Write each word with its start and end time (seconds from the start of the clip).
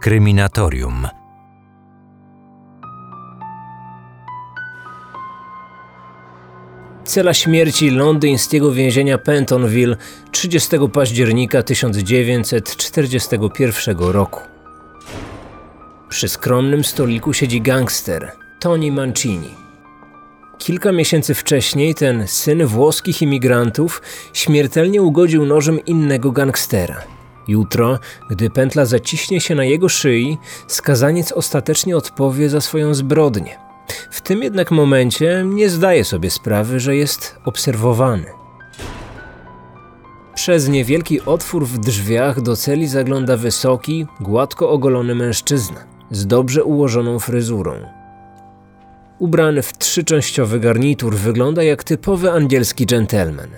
Kryminatorium. 0.00 1.08
Cela 7.04 7.34
śmierci 7.34 7.90
londyńskiego 7.90 8.72
więzienia 8.72 9.18
Pentonville 9.18 9.96
30 10.30 10.76
października 10.92 11.62
1941 11.62 13.98
roku. 13.98 14.40
Przy 16.08 16.28
skromnym 16.28 16.84
stoliku 16.84 17.32
siedzi 17.32 17.60
gangster 17.60 18.32
Tony 18.60 18.92
Mancini. 18.92 19.54
Kilka 20.58 20.92
miesięcy 20.92 21.34
wcześniej 21.34 21.94
ten 21.94 22.28
syn 22.28 22.66
włoskich 22.66 23.22
imigrantów 23.22 24.02
śmiertelnie 24.32 25.02
ugodził 25.02 25.46
nożem 25.46 25.84
innego 25.84 26.32
gangstera. 26.32 27.19
Jutro, 27.48 27.98
gdy 28.30 28.50
pętla 28.50 28.84
zaciśnie 28.84 29.40
się 29.40 29.54
na 29.54 29.64
jego 29.64 29.88
szyi, 29.88 30.38
skazaniec 30.66 31.32
ostatecznie 31.32 31.96
odpowie 31.96 32.48
za 32.48 32.60
swoją 32.60 32.94
zbrodnię. 32.94 33.58
W 34.10 34.20
tym 34.20 34.42
jednak 34.42 34.70
momencie 34.70 35.44
nie 35.46 35.70
zdaje 35.70 36.04
sobie 36.04 36.30
sprawy, 36.30 36.80
że 36.80 36.96
jest 36.96 37.36
obserwowany. 37.44 38.26
Przez 40.34 40.68
niewielki 40.68 41.20
otwór 41.20 41.66
w 41.66 41.78
drzwiach 41.78 42.40
do 42.40 42.56
celi 42.56 42.88
zagląda 42.88 43.36
wysoki, 43.36 44.06
gładko 44.20 44.70
ogolony 44.70 45.14
mężczyzna 45.14 45.84
z 46.10 46.26
dobrze 46.26 46.64
ułożoną 46.64 47.18
fryzurą. 47.18 47.72
Ubrany 49.18 49.62
w 49.62 49.78
trzyczęściowy 49.78 50.60
garnitur 50.60 51.16
wygląda 51.16 51.62
jak 51.62 51.84
typowy 51.84 52.32
angielski 52.32 52.86
gentleman. 52.86 53.50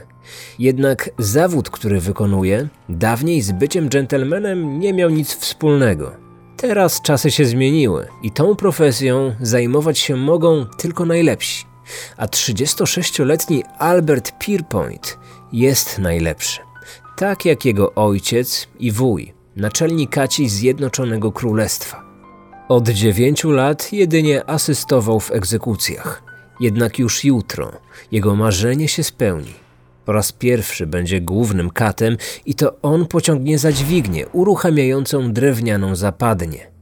Jednak 0.59 1.11
zawód, 1.19 1.71
który 1.71 2.01
wykonuje, 2.01 2.69
dawniej 2.89 3.43
z 3.43 3.53
byciem 3.53 3.89
dżentelmenem 3.89 4.79
nie 4.79 4.93
miał 4.93 5.11
nic 5.11 5.35
wspólnego. 5.35 6.13
Teraz 6.57 7.01
czasy 7.03 7.31
się 7.31 7.45
zmieniły 7.45 8.09
i 8.23 8.31
tą 8.31 8.57
profesją 8.57 9.35
zajmować 9.41 9.99
się 9.99 10.17
mogą 10.17 10.67
tylko 10.79 11.05
najlepsi. 11.05 11.65
A 12.17 12.27
36-letni 12.27 13.65
Albert 13.79 14.33
Pierpoint 14.39 15.19
jest 15.53 15.99
najlepszy. 15.99 16.61
Tak 17.17 17.45
jak 17.45 17.65
jego 17.65 17.95
ojciec 17.95 18.69
i 18.79 18.93
wuj, 18.93 19.35
naczelni 19.57 20.09
kaci 20.09 20.49
Zjednoczonego 20.49 21.33
Królestwa. 21.33 22.05
Od 22.69 22.89
dziewięciu 22.89 23.51
lat 23.51 23.93
jedynie 23.93 24.51
asystował 24.51 25.21
w 25.21 25.31
egzekucjach. 25.31 26.23
Jednak 26.61 26.99
już 26.99 27.25
jutro 27.25 27.73
jego 28.13 28.37
marzenie 28.37 28.89
się 28.89 29.05
spełni. 29.05 29.55
Po 30.05 30.13
raz 30.13 30.33
pierwszy 30.33 30.87
będzie 30.87 31.21
głównym 31.21 31.71
katem 31.71 32.17
i 32.47 32.55
to 32.55 32.77
on 32.83 33.07
pociągnie 33.07 33.59
za 33.59 33.73
dźwignię 33.73 34.29
uruchamiającą 34.29 35.33
drewnianą 35.33 35.97
zapadnię. 35.97 36.73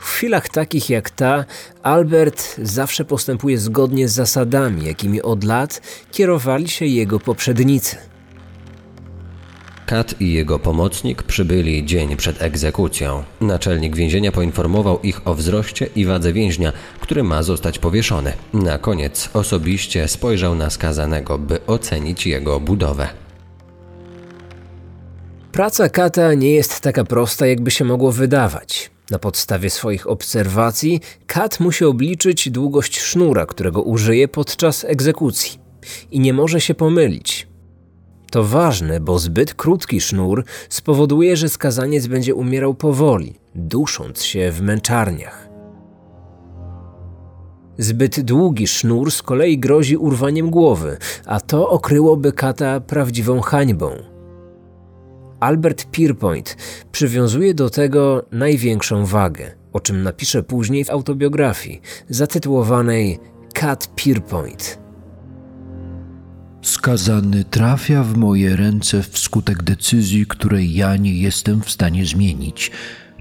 W 0.00 0.04
chwilach 0.04 0.48
takich 0.48 0.90
jak 0.90 1.10
ta, 1.10 1.44
Albert 1.82 2.56
zawsze 2.62 3.04
postępuje 3.04 3.58
zgodnie 3.58 4.08
z 4.08 4.12
zasadami, 4.12 4.86
jakimi 4.86 5.22
od 5.22 5.44
lat 5.44 5.80
kierowali 6.10 6.68
się 6.68 6.86
jego 6.86 7.20
poprzednicy. 7.20 8.09
Kat 9.90 10.20
i 10.20 10.32
jego 10.32 10.58
pomocnik 10.58 11.22
przybyli 11.22 11.84
dzień 11.84 12.16
przed 12.16 12.42
egzekucją. 12.42 13.24
Naczelnik 13.40 13.96
więzienia 13.96 14.32
poinformował 14.32 15.00
ich 15.00 15.26
o 15.26 15.34
wzroście 15.34 15.88
i 15.96 16.04
wadze 16.04 16.32
więźnia, 16.32 16.72
który 17.00 17.22
ma 17.22 17.42
zostać 17.42 17.78
powieszony. 17.78 18.32
Na 18.52 18.78
koniec 18.78 19.30
osobiście 19.34 20.08
spojrzał 20.08 20.54
na 20.54 20.70
skazanego, 20.70 21.38
by 21.38 21.66
ocenić 21.66 22.26
jego 22.26 22.60
budowę. 22.60 23.08
Praca 25.52 25.88
Kata 25.88 26.34
nie 26.34 26.50
jest 26.50 26.80
taka 26.80 27.04
prosta, 27.04 27.46
jakby 27.46 27.70
się 27.70 27.84
mogło 27.84 28.12
wydawać. 28.12 28.90
Na 29.10 29.18
podstawie 29.18 29.70
swoich 29.70 30.06
obserwacji, 30.06 31.00
Kat 31.26 31.60
musi 31.60 31.84
obliczyć 31.84 32.50
długość 32.50 33.00
sznura, 33.00 33.46
którego 33.46 33.82
użyje 33.82 34.28
podczas 34.28 34.84
egzekucji. 34.84 35.58
I 36.10 36.20
nie 36.20 36.32
może 36.32 36.60
się 36.60 36.74
pomylić. 36.74 37.49
To 38.30 38.44
ważne, 38.44 39.00
bo 39.00 39.18
zbyt 39.18 39.54
krótki 39.54 40.00
sznur 40.00 40.44
spowoduje, 40.68 41.36
że 41.36 41.48
skazaniec 41.48 42.06
będzie 42.06 42.34
umierał 42.34 42.74
powoli, 42.74 43.34
dusząc 43.54 44.22
się 44.22 44.50
w 44.50 44.62
męczarniach. 44.62 45.48
Zbyt 47.78 48.20
długi 48.20 48.66
sznur 48.66 49.10
z 49.10 49.22
kolei 49.22 49.58
grozi 49.58 49.96
urwaniem 49.96 50.50
głowy, 50.50 50.96
a 51.26 51.40
to 51.40 51.68
okryłoby 51.68 52.32
kata 52.32 52.80
prawdziwą 52.80 53.40
hańbą. 53.40 53.90
Albert 55.40 55.86
Pierpoint 55.90 56.56
przywiązuje 56.92 57.54
do 57.54 57.70
tego 57.70 58.26
największą 58.32 59.06
wagę, 59.06 59.52
o 59.72 59.80
czym 59.80 60.02
napisze 60.02 60.42
później 60.42 60.84
w 60.84 60.90
autobiografii 60.90 61.80
zatytułowanej 62.08 63.18
Cat 63.54 63.94
Pierpoint. 63.94 64.79
Skazany 66.62 67.44
trafia 67.44 68.02
w 68.02 68.16
moje 68.16 68.56
ręce 68.56 69.02
wskutek 69.02 69.62
decyzji, 69.62 70.26
której 70.26 70.74
ja 70.74 70.96
nie 70.96 71.14
jestem 71.14 71.62
w 71.62 71.70
stanie 71.70 72.06
zmienić. 72.06 72.70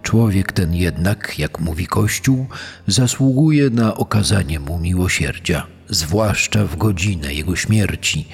Człowiek 0.01 0.51
ten 0.51 0.75
jednak, 0.75 1.39
jak 1.39 1.59
mówi 1.59 1.88
Kościół, 1.88 2.47
zasługuje 2.88 3.69
na 3.69 3.95
okazanie 3.95 4.59
mu 4.59 4.79
miłosierdzia, 4.79 5.67
zwłaszcza 5.89 6.66
w 6.66 6.77
godzinę 6.77 7.33
jego 7.33 7.55
śmierci. 7.55 8.27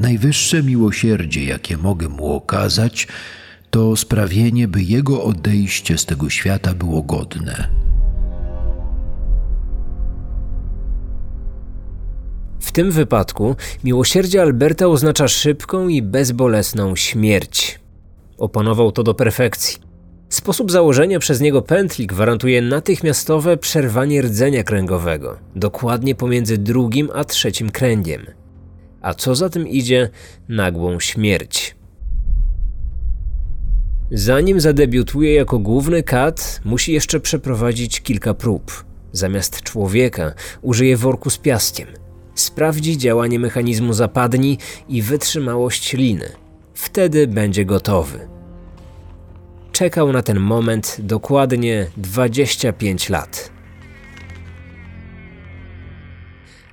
Najwyższe 0.00 0.62
miłosierdzie, 0.62 1.44
jakie 1.44 1.76
mogę 1.76 2.08
mu 2.08 2.32
okazać, 2.32 3.08
to 3.70 3.96
sprawienie, 3.96 4.68
by 4.68 4.82
jego 4.82 5.24
odejście 5.24 5.98
z 5.98 6.04
tego 6.04 6.30
świata 6.30 6.74
było 6.74 7.02
godne. 7.02 7.68
W 12.68 12.72
tym 12.72 12.90
wypadku 12.90 13.56
miłosierdzie 13.84 14.42
Alberta 14.42 14.86
oznacza 14.86 15.28
szybką 15.28 15.88
i 15.88 16.02
bezbolesną 16.02 16.96
śmierć. 16.96 17.80
Opanował 18.38 18.92
to 18.92 19.02
do 19.02 19.14
perfekcji. 19.14 19.78
Sposób 20.28 20.70
założenia 20.70 21.18
przez 21.18 21.40
niego 21.40 21.62
pętli 21.62 22.06
gwarantuje 22.06 22.62
natychmiastowe 22.62 23.56
przerwanie 23.56 24.22
rdzenia 24.22 24.64
kręgowego, 24.64 25.38
dokładnie 25.56 26.14
pomiędzy 26.14 26.58
drugim 26.58 27.08
a 27.14 27.24
trzecim 27.24 27.70
kręgiem. 27.70 28.26
A 29.00 29.14
co 29.14 29.34
za 29.34 29.48
tym 29.48 29.68
idzie, 29.68 30.10
nagłą 30.48 31.00
śmierć. 31.00 31.76
Zanim 34.10 34.60
zadebiutuje 34.60 35.34
jako 35.34 35.58
główny 35.58 36.02
kat, 36.02 36.60
musi 36.64 36.92
jeszcze 36.92 37.20
przeprowadzić 37.20 38.00
kilka 38.00 38.34
prób. 38.34 38.84
Zamiast 39.12 39.62
człowieka 39.62 40.32
użyje 40.62 40.96
worku 40.96 41.30
z 41.30 41.38
piaskiem– 41.38 41.88
sprawdzi 42.40 42.98
działanie 42.98 43.38
mechanizmu 43.38 43.92
zapadni 43.92 44.58
i 44.88 45.02
wytrzymałość 45.02 45.92
liny. 45.92 46.32
Wtedy 46.74 47.26
będzie 47.26 47.64
gotowy. 47.64 48.28
Czekał 49.72 50.12
na 50.12 50.22
ten 50.22 50.40
moment 50.40 50.96
dokładnie 50.98 51.86
25 51.96 53.08
lat. 53.08 53.50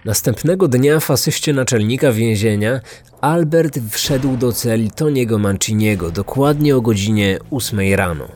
Następnego 0.06 0.68
dnia 0.68 1.00
w 1.00 1.12
asyście 1.12 1.54
naczelnika 1.54 2.12
więzienia 2.12 2.80
Albert 3.22 3.80
wszedł 3.90 4.38
do 4.38 4.54
celi 4.54 4.92
Toniego 4.92 5.38
Manciniego 5.38 6.12
dokładnie 6.12 6.76
o 6.76 6.82
godzinie 6.82 7.40
8 7.52 7.80
rano. 7.94 8.28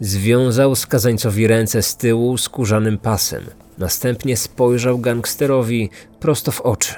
Związał 0.00 0.74
skazańcowi 0.74 1.46
ręce 1.46 1.82
z 1.82 1.96
tyłu 1.96 2.38
skórzanym 2.38 2.98
pasem– 2.98 3.44
Następnie 3.78 4.36
spojrzał 4.36 4.98
gangsterowi 4.98 5.90
prosto 6.20 6.52
w 6.52 6.60
oczy. 6.60 6.94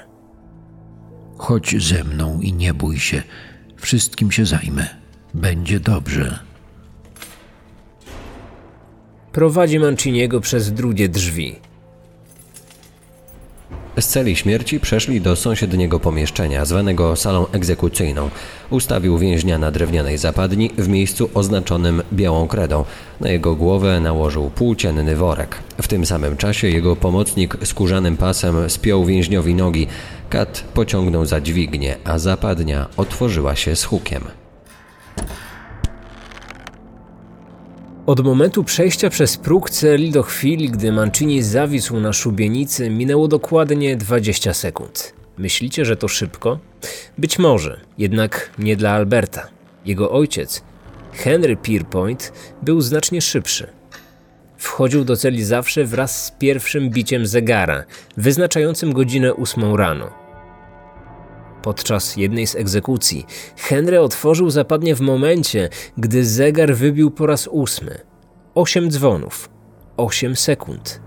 Chodź 1.39 1.85
ze 1.85 2.05
mną 2.05 2.41
i 2.41 2.53
nie 2.53 2.75
bój 2.75 2.99
się. 2.99 3.23
Wszystkim 3.77 4.33
się 4.33 4.47
zajmę. 4.47 4.89
Będzie 5.35 5.81
dobrze. 5.81 6.39
Prowadzi 9.33 9.79
Manciniego 9.79 10.41
przez 10.41 10.73
drugie 10.73 11.09
drzwi. 11.09 11.68
Z 14.01 14.07
celi 14.07 14.37
śmierci 14.37 14.81
przeszli 14.81 15.21
do 15.21 15.37
sąsiedniego 15.37 16.01
pomieszczenia, 16.01 16.65
zwanego 16.65 17.17
salą 17.17 17.47
egzekucyjną. 17.53 18.31
Ustawił 18.71 19.19
więźnia 19.19 19.59
na 19.59 19.71
drewnianej 19.71 20.19
zapadni 20.19 20.71
w 20.79 20.89
miejscu 20.89 21.31
oznaczonym 21.35 22.03
białą 22.13 22.49
kredą. 22.49 22.85
Na 23.21 23.31
jego 23.31 23.55
głowę 23.55 24.01
nałożył 24.01 24.51
płócienny 24.51 25.17
worek. 25.17 25.59
W 25.83 25.89
tym 25.89 26.07
samym 26.07 26.37
czasie 26.37 26.69
jego 26.69 26.97
pomocnik 26.97 27.57
skórzanym 27.65 28.17
pasem 28.17 28.71
spiął 28.71 29.05
więźniowi 29.05 29.55
nogi. 29.55 29.87
Kat 30.31 30.65
pociągnął 30.75 31.27
za 31.27 31.41
dźwignię, 31.41 31.97
a 32.05 32.19
zapadnia 32.19 32.87
otworzyła 32.97 33.57
się 33.57 33.77
z 33.77 33.85
hukiem. 33.85 34.23
Od 38.09 38.21
momentu 38.21 38.65
przejścia 38.65 39.11
przez 39.11 39.37
próg 39.37 39.71
celi 39.71 40.11
do 40.11 40.23
chwili, 40.23 40.71
gdy 40.71 40.93
Mancini 40.93 41.43
zawisł 41.43 42.01
na 42.01 42.13
szubienicy, 42.13 42.91
minęło 42.91 43.29
dokładnie 43.29 43.97
20 43.97 44.55
sekund. 44.55 45.15
Myślicie, 45.39 45.85
że 45.85 45.97
to 45.97 46.09
szybko? 46.09 46.59
Być 47.19 47.39
może, 47.39 47.81
jednak 47.99 48.51
nie 48.59 48.77
dla 48.77 48.91
Alberta. 48.91 49.49
Jego 49.85 50.11
ojciec, 50.11 50.63
Henry 51.13 51.57
Pierpoint, 51.57 52.33
był 52.63 52.81
znacznie 52.81 53.21
szybszy. 53.21 53.67
Wchodził 54.57 55.05
do 55.05 55.17
celi 55.17 55.45
zawsze 55.45 55.85
wraz 55.85 56.25
z 56.25 56.31
pierwszym 56.31 56.91
biciem 56.91 57.27
zegara, 57.27 57.85
wyznaczającym 58.17 58.93
godzinę 58.93 59.35
ósmą 59.35 59.77
rano. 59.77 60.18
Podczas 61.63 62.17
jednej 62.17 62.47
z 62.47 62.57
egzekucji 62.57 63.27
Henry 63.57 64.01
otworzył 64.01 64.51
zapadnie 64.51 64.95
w 64.95 65.01
momencie, 65.01 65.69
gdy 65.99 66.25
zegar 66.25 66.75
wybił 66.75 67.11
po 67.11 67.27
raz 67.27 67.47
ósmy. 67.47 68.01
Osiem 68.55 68.91
dzwonów, 68.91 69.51
osiem 69.97 70.37
sekund. 70.37 71.01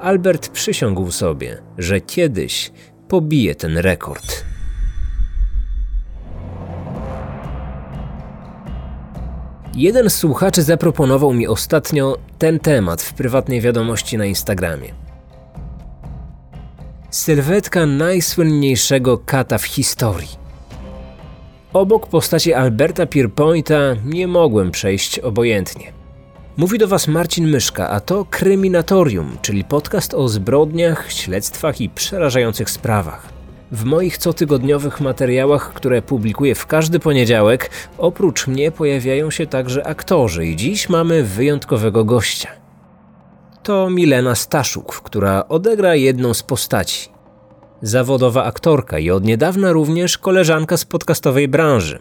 Albert 0.00 0.48
przysiągł 0.48 1.10
sobie, 1.10 1.62
że 1.78 2.00
kiedyś 2.00 2.72
pobije 3.08 3.54
ten 3.54 3.78
rekord. 3.78 4.44
Jeden 9.74 10.10
z 10.10 10.14
słuchaczy 10.14 10.62
zaproponował 10.62 11.32
mi 11.32 11.46
ostatnio 11.46 12.18
ten 12.38 12.58
temat 12.58 13.02
w 13.02 13.14
prywatnej 13.14 13.60
wiadomości 13.60 14.18
na 14.18 14.24
Instagramie. 14.24 14.94
Sylwetka 17.14 17.86
najsłynniejszego 17.86 19.18
kata 19.18 19.58
w 19.58 19.64
historii. 19.64 20.28
Obok 21.72 22.06
postaci 22.06 22.54
Alberta 22.54 23.06
Pierpointa 23.06 23.78
nie 24.04 24.26
mogłem 24.28 24.70
przejść 24.70 25.18
obojętnie. 25.18 25.92
Mówi 26.56 26.78
do 26.78 26.88
Was 26.88 27.08
Marcin 27.08 27.48
Myszka, 27.48 27.90
a 27.90 28.00
to 28.00 28.26
Kryminatorium, 28.30 29.36
czyli 29.42 29.64
podcast 29.64 30.14
o 30.14 30.28
zbrodniach, 30.28 31.12
śledztwach 31.12 31.80
i 31.80 31.88
przerażających 31.88 32.70
sprawach. 32.70 33.28
W 33.72 33.84
moich 33.84 34.18
cotygodniowych 34.18 35.00
materiałach, 35.00 35.72
które 35.74 36.02
publikuję 36.02 36.54
w 36.54 36.66
każdy 36.66 36.98
poniedziałek, 36.98 37.70
oprócz 37.98 38.46
mnie 38.46 38.70
pojawiają 38.70 39.30
się 39.30 39.46
także 39.46 39.86
aktorzy 39.86 40.46
i 40.46 40.56
dziś 40.56 40.88
mamy 40.88 41.24
wyjątkowego 41.24 42.04
gościa. 42.04 42.63
To 43.64 43.90
Milena 43.90 44.34
Staszuk, 44.34 45.00
która 45.00 45.48
odegra 45.48 45.94
jedną 45.94 46.34
z 46.34 46.42
postaci. 46.42 47.08
Zawodowa 47.82 48.44
aktorka 48.44 48.98
i 48.98 49.10
od 49.10 49.24
niedawna 49.24 49.72
również 49.72 50.18
koleżanka 50.18 50.76
z 50.76 50.84
podcastowej 50.84 51.48
branży. 51.48 51.98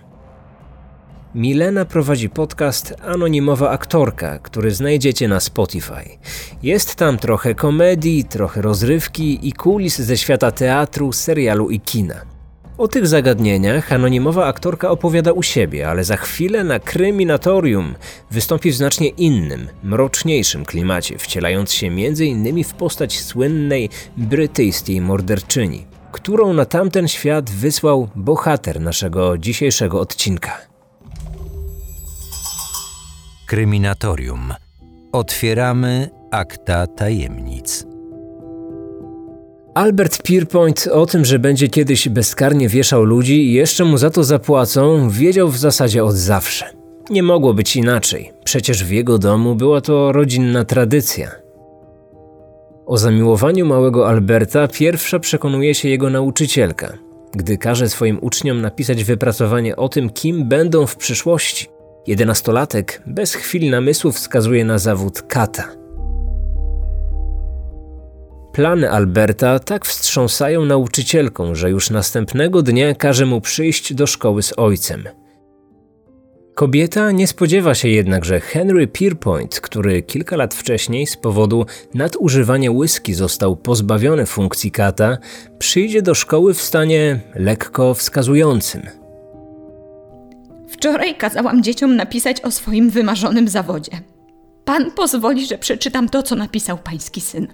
Milena 1.36 1.86
prowadzi 1.86 2.30
podcast 2.30 2.94
Anonimowa 3.06 3.70
Aktorka, 3.70 4.40
który 4.40 4.72
znajdziecie 4.72 5.28
na 5.28 5.40
Spotify. 5.40 6.18
Jest 6.64 6.96
tam 6.96 7.18
trochę 7.18 7.56
komedii, 7.56 8.24
trochę 8.24 8.62
rozrywki 8.62 9.48
i 9.48 9.54
kulis 9.54 10.00
ze 10.00 10.18
świata 10.18 10.52
teatru, 10.52 11.12
serialu 11.12 11.70
i 11.70 11.80
kina. 11.80 12.33
O 12.78 12.88
tych 12.88 13.08
zagadnieniach 13.08 13.92
anonimowa 13.92 14.46
aktorka 14.46 14.90
opowiada 14.90 15.32
u 15.32 15.44
siebie, 15.44 15.90
ale 15.90 16.04
za 16.04 16.18
chwilę 16.18 16.64
na 16.64 16.80
kryminatorium 16.80 17.96
wystąpi 18.32 18.72
w 18.72 18.76
znacznie 18.76 19.08
innym, 19.08 19.70
mroczniejszym 19.84 20.66
klimacie, 20.66 21.18
wcielając 21.18 21.72
się 21.72 21.88
m.in. 21.88 22.64
w 22.64 22.74
postać 22.74 23.20
słynnej 23.20 23.90
brytyjskiej 24.18 25.02
morderczyni, 25.02 25.86
którą 26.12 26.54
na 26.54 26.66
tamten 26.66 27.08
świat 27.08 27.50
wysłał 27.50 28.10
bohater 28.16 28.82
naszego 28.82 29.38
dzisiejszego 29.38 30.00
odcinka. 30.00 30.58
Kryminatorium. 33.48 34.54
Otwieramy 35.12 36.10
akta 36.32 36.88
tajemnic. 36.88 37.93
Albert 39.74 40.24
Pierpoint 40.24 40.88
o 40.92 41.06
tym, 41.06 41.26
że 41.26 41.40
będzie 41.40 41.68
kiedyś 41.68 42.10
bezkarnie 42.10 42.70
wieszał 42.70 43.04
ludzi 43.04 43.48
i 43.48 43.54
jeszcze 43.54 43.86
mu 43.86 43.98
za 43.98 44.10
to 44.10 44.24
zapłacą, 44.24 45.10
wiedział 45.10 45.50
w 45.50 45.58
zasadzie 45.58 46.04
od 46.04 46.16
zawsze. 46.16 46.66
Nie 47.10 47.24
mogło 47.24 47.54
być 47.54 47.76
inaczej, 47.76 48.32
przecież 48.44 48.84
w 48.84 48.92
jego 48.92 49.18
domu 49.18 49.56
była 49.56 49.82
to 49.82 50.12
rodzinna 50.12 50.66
tradycja. 50.66 51.32
O 52.86 52.98
zamiłowaniu 52.98 53.66
małego 53.66 54.08
Alberta 54.08 54.68
pierwsza 54.68 55.20
przekonuje 55.20 55.76
się 55.76 55.90
jego 55.90 56.10
nauczycielka, 56.10 56.98
gdy 57.32 57.58
każe 57.58 57.90
swoim 57.90 58.18
uczniom 58.22 58.62
napisać 58.62 59.04
wypracowanie 59.04 59.76
o 59.76 59.90
tym, 59.90 60.10
kim 60.10 60.50
będą 60.50 60.88
w 60.88 60.96
przyszłości. 60.96 61.68
Jedenastolatek 62.08 63.02
bez 63.06 63.34
chwili 63.34 63.70
namysłu 63.70 64.12
wskazuje 64.12 64.66
na 64.66 64.78
zawód 64.78 65.22
kata. 65.22 65.83
Plany 68.54 68.92
Alberta 68.92 69.60
tak 69.60 69.86
wstrząsają 69.86 70.66
nauczycielką, 70.66 71.56
że 71.56 71.70
już 71.70 71.90
następnego 71.90 72.62
dnia 72.62 72.96
każe 72.96 73.26
mu 73.26 73.42
przyjść 73.42 73.94
do 73.94 74.08
szkoły 74.08 74.44
z 74.44 74.54
ojcem. 74.58 75.04
Kobieta 76.56 77.12
nie 77.12 77.28
spodziewa 77.28 77.76
się 77.76 77.90
jednak, 77.90 78.26
że 78.26 78.40
Henry 78.40 78.88
Pierpoint, 78.88 79.60
który 79.60 80.02
kilka 80.02 80.36
lat 80.36 80.54
wcześniej 80.54 81.08
z 81.08 81.18
powodu 81.18 81.66
nadużywania 81.94 82.72
whisky 82.72 83.14
został 83.14 83.56
pozbawiony 83.56 84.26
funkcji 84.26 84.72
kata, 84.72 85.18
przyjdzie 85.60 86.02
do 86.02 86.16
szkoły 86.16 86.54
w 86.54 86.62
stanie 86.62 87.20
lekko 87.36 87.94
wskazującym– 87.94 88.82
Wczoraj 90.84 91.16
kazałam 91.16 91.64
dzieciom 91.64 91.96
napisać 91.96 92.42
o 92.42 92.52
swoim 92.52 92.90
wymarzonym 92.90 93.48
zawodzie. 93.48 93.92
Pan 94.66 94.92
pozwoli, 94.92 95.46
że 95.46 95.58
przeczytam 95.58 96.10
to, 96.10 96.24
co 96.24 96.36
napisał 96.36 96.78
pański 96.78 97.22
syn. 97.22 97.48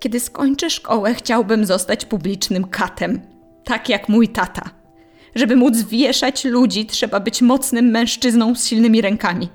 Kiedy 0.00 0.20
skończę 0.20 0.70
szkołę, 0.70 1.14
chciałbym 1.14 1.66
zostać 1.66 2.04
publicznym 2.04 2.64
katem, 2.64 3.20
tak 3.64 3.88
jak 3.88 4.08
mój 4.08 4.28
tata. 4.28 4.70
Żeby 5.34 5.56
móc 5.56 5.82
wieszać 5.82 6.44
ludzi, 6.44 6.86
trzeba 6.86 7.20
być 7.20 7.42
mocnym 7.42 7.90
mężczyzną 7.90 8.54
z 8.54 8.66
silnymi 8.66 9.00
rękami. 9.00 9.48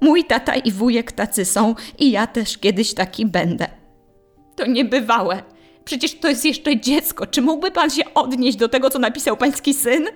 Mój 0.00 0.24
tata 0.24 0.54
i 0.54 0.72
wujek 0.72 1.12
tacy 1.12 1.44
są 1.44 1.74
i 1.98 2.10
ja 2.10 2.26
też 2.26 2.58
kiedyś 2.58 2.94
taki 2.94 3.26
będę. 3.26 3.66
To 4.56 4.66
niebywałe. 4.66 5.42
Przecież 5.84 6.18
to 6.18 6.28
jest 6.28 6.44
jeszcze 6.44 6.80
dziecko. 6.80 7.26
Czy 7.26 7.42
mógłby 7.42 7.70
pan 7.70 7.90
się 7.90 8.02
odnieść 8.14 8.58
do 8.58 8.68
tego, 8.68 8.90
co 8.90 8.98
napisał 8.98 9.36
pański 9.36 9.74
syn? 9.74 10.06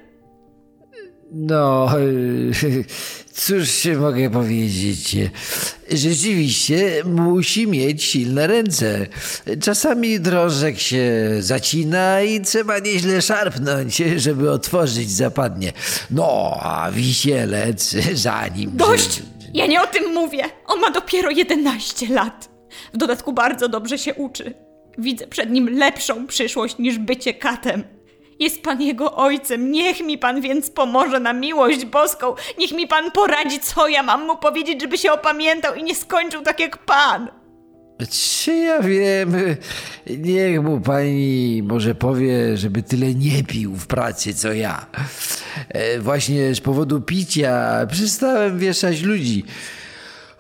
No, 1.33 1.89
cóż 3.35 3.71
się 3.71 3.97
mogę 3.97 4.31
powiedzieć? 4.31 5.17
Rzeczywiście 5.93 7.03
musi 7.05 7.67
mieć 7.67 8.03
silne 8.03 8.47
ręce. 8.47 9.07
Czasami 9.63 10.21
drążek 10.21 10.79
się 10.79 11.03
zacina 11.41 12.23
i 12.23 12.41
trzeba 12.41 12.79
nieźle 12.79 13.23
szarpnąć, 13.23 13.97
żeby 14.17 14.51
otworzyć 14.51 15.11
zapadnie. 15.11 15.73
No, 16.11 16.59
a 16.63 16.91
wisielec 16.93 17.97
zanim... 18.15 18.71
Dość! 18.75 19.23
Ja 19.55 19.67
nie 19.67 19.83
o 19.83 19.87
tym 19.87 20.13
mówię. 20.13 20.45
On 20.67 20.81
ma 20.81 20.91
dopiero 20.91 21.31
11 21.31 22.07
lat. 22.09 22.51
W 22.95 22.97
dodatku 22.97 23.33
bardzo 23.33 23.69
dobrze 23.69 23.99
się 23.99 24.15
uczy. 24.15 24.55
Widzę 24.99 25.27
przed 25.27 25.51
nim 25.51 25.79
lepszą 25.79 26.27
przyszłość 26.27 26.79
niż 26.79 26.99
bycie 26.99 27.35
katem. 27.35 27.94
Jest 28.41 28.63
Pan 28.63 28.83
jego 28.83 29.15
ojcem. 29.15 29.71
Niech 29.71 30.01
mi 30.01 30.19
Pan 30.19 30.41
więc 30.41 30.71
pomoże 30.71 31.21
na 31.21 31.33
miłość 31.33 31.85
boską. 31.85 32.35
Niech 32.59 32.73
mi 32.73 32.89
Pan 32.89 33.11
poradzi, 33.11 33.61
co 33.61 33.89
ja 33.89 34.03
mam 34.03 34.27
mu 34.27 34.37
powiedzieć, 34.37 34.81
żeby 34.81 34.99
się 34.99 35.13
opamiętał 35.13 35.75
i 35.75 35.83
nie 35.83 35.95
skończył 35.95 36.43
tak 36.43 36.61
jak 36.61 36.79
Pan. 36.79 37.29
Czy 38.11 38.55
ja 38.55 38.81
wiem? 38.83 39.35
Niech 40.19 40.63
mu 40.63 40.81
pani 40.81 41.63
może 41.63 41.95
powie, 41.95 42.57
żeby 42.57 42.83
tyle 42.83 43.15
nie 43.15 43.45
pił 43.45 43.75
w 43.75 43.87
pracy, 43.87 44.35
co 44.35 44.53
ja. 44.53 44.87
E, 45.69 46.01
właśnie 46.01 46.55
z 46.55 46.61
powodu 46.61 47.01
picia 47.01 47.87
przestałem 47.91 48.59
wieszać 48.59 49.03
ludzi. 49.03 49.45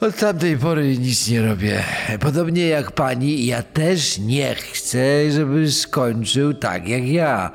Od 0.06 0.16
tamtej 0.16 0.58
pory 0.58 0.98
nic 0.98 1.30
nie 1.30 1.42
robię. 1.42 1.82
Podobnie 2.20 2.66
jak 2.66 2.92
pani, 2.92 3.46
ja 3.46 3.62
też 3.62 4.18
nie 4.18 4.54
chcę, 4.54 5.30
żeby 5.30 5.70
skończył 5.70 6.54
tak 6.54 6.88
jak 6.88 7.08
ja. 7.08 7.50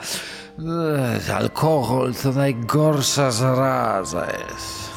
Ech, 1.16 1.36
alkohol 1.36 2.14
to 2.24 2.32
najgorsza 2.32 3.32
zaraza 3.32 4.26
jest. 4.26 4.90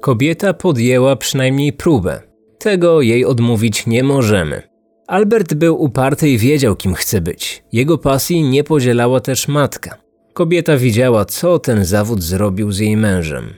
Kobieta 0.00 0.54
podjęła 0.54 1.16
przynajmniej 1.16 1.72
próbę. 1.72 2.22
Tego 2.58 3.00
jej 3.00 3.24
odmówić 3.24 3.86
nie 3.86 4.02
możemy. 4.02 4.62
Albert 5.06 5.54
był 5.54 5.82
uparty 5.82 6.28
i 6.28 6.38
wiedział, 6.38 6.76
kim 6.76 6.94
chce 6.94 7.20
być. 7.20 7.64
Jego 7.72 7.98
pasji 7.98 8.42
nie 8.42 8.64
podzielała 8.64 9.20
też 9.20 9.48
matka. 9.48 10.03
Kobieta 10.34 10.76
widziała, 10.76 11.24
co 11.24 11.58
ten 11.58 11.84
zawód 11.84 12.22
zrobił 12.22 12.72
z 12.72 12.78
jej 12.78 12.96
mężem. 12.96 13.54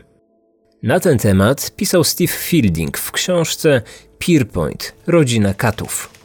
Na 0.83 1.00
ten 1.00 1.18
temat 1.18 1.71
pisał 1.76 2.04
Steve 2.04 2.33
Fielding 2.33 2.99
w 2.99 3.12
książce 3.12 3.83
Pierpoint 4.18 4.95
Rodzina 5.06 5.54
Katów. 5.54 6.15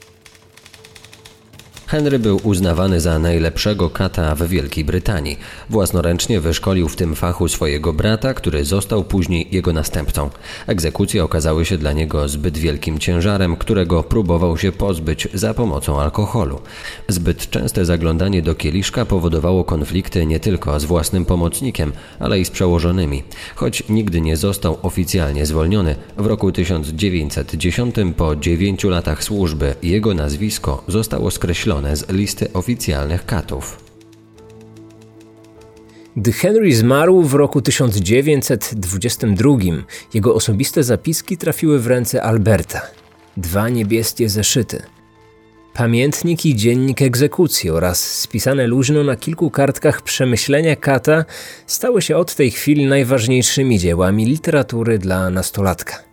Henry 1.92 2.20
był 2.20 2.40
uznawany 2.44 3.02
za 3.02 3.20
najlepszego 3.20 3.90
kata 3.90 4.36
w 4.36 4.48
Wielkiej 4.48 4.86
Brytanii. 4.86 5.38
Własnoręcznie 5.70 6.40
wyszkolił 6.40 6.90
w 6.90 6.96
tym 6.96 7.16
fachu 7.16 7.48
swojego 7.48 7.94
brata, 7.94 8.34
który 8.34 8.66
został 8.66 9.04
później 9.04 9.48
jego 9.52 9.74
następcą. 9.74 10.30
Egzekucje 10.68 11.24
okazały 11.24 11.66
się 11.66 11.78
dla 11.78 11.92
niego 11.92 12.30
zbyt 12.30 12.58
wielkim 12.58 13.00
ciężarem, 13.00 13.56
którego 13.56 14.04
próbował 14.04 14.58
się 14.58 14.72
pozbyć 14.72 15.28
za 15.34 15.54
pomocą 15.54 16.02
alkoholu. 16.02 16.62
Zbyt 17.08 17.50
częste 17.50 17.86
zaglądanie 17.86 18.42
do 18.42 18.56
kieliszka 18.56 19.06
powodowało 19.06 19.64
konflikty 19.64 20.26
nie 20.26 20.40
tylko 20.40 20.80
z 20.80 20.86
własnym 20.86 21.26
pomocnikiem, 21.26 21.92
ale 22.20 22.40
i 22.40 22.46
z 22.46 22.50
przełożonymi. 22.50 23.24
Choć 23.56 23.84
nigdy 23.90 24.22
nie 24.22 24.38
został 24.38 24.78
oficjalnie 24.82 25.46
zwolniony, 25.46 25.96
w 26.18 26.26
roku 26.26 26.52
1910 26.52 27.96
po 28.18 28.36
dziewięciu 28.36 28.90
latach 28.90 29.24
służby 29.24 29.76
jego 29.84 30.14
nazwisko 30.14 30.84
zostało 30.88 31.32
skreślone 31.32 31.81
z 31.94 32.10
listy 32.10 32.54
oficjalnych 32.54 33.26
katów. 33.26 33.92
Gdy 36.18 36.32
Henry 36.32 36.76
zmarł 36.76 37.22
w 37.22 37.34
roku 37.34 37.62
1922, 37.62 39.58
jego 40.14 40.36
osobiste 40.36 40.84
zapiski 40.84 41.38
trafiły 41.38 41.80
w 41.80 41.88
ręce 41.88 42.24
Alberta. 42.24 42.82
Dwa 43.38 43.70
niebieskie 43.70 44.30
zeszyty. 44.30 44.84
Pamiętnik 45.74 46.46
i 46.46 46.56
dziennik 46.56 47.02
egzekucji 47.02 47.70
oraz 47.70 48.20
spisane 48.20 48.68
luźno 48.68 49.04
na 49.04 49.16
kilku 49.16 49.52
kartkach 49.52 50.02
przemyślenia 50.02 50.76
kata 50.76 51.26
stały 51.68 52.02
się 52.02 52.18
od 52.18 52.36
tej 52.36 52.52
chwili 52.52 52.86
najważniejszymi 52.86 53.80
dziełami 53.80 54.26
literatury 54.26 55.00
dla 55.00 55.30
nastolatka. 55.30 56.04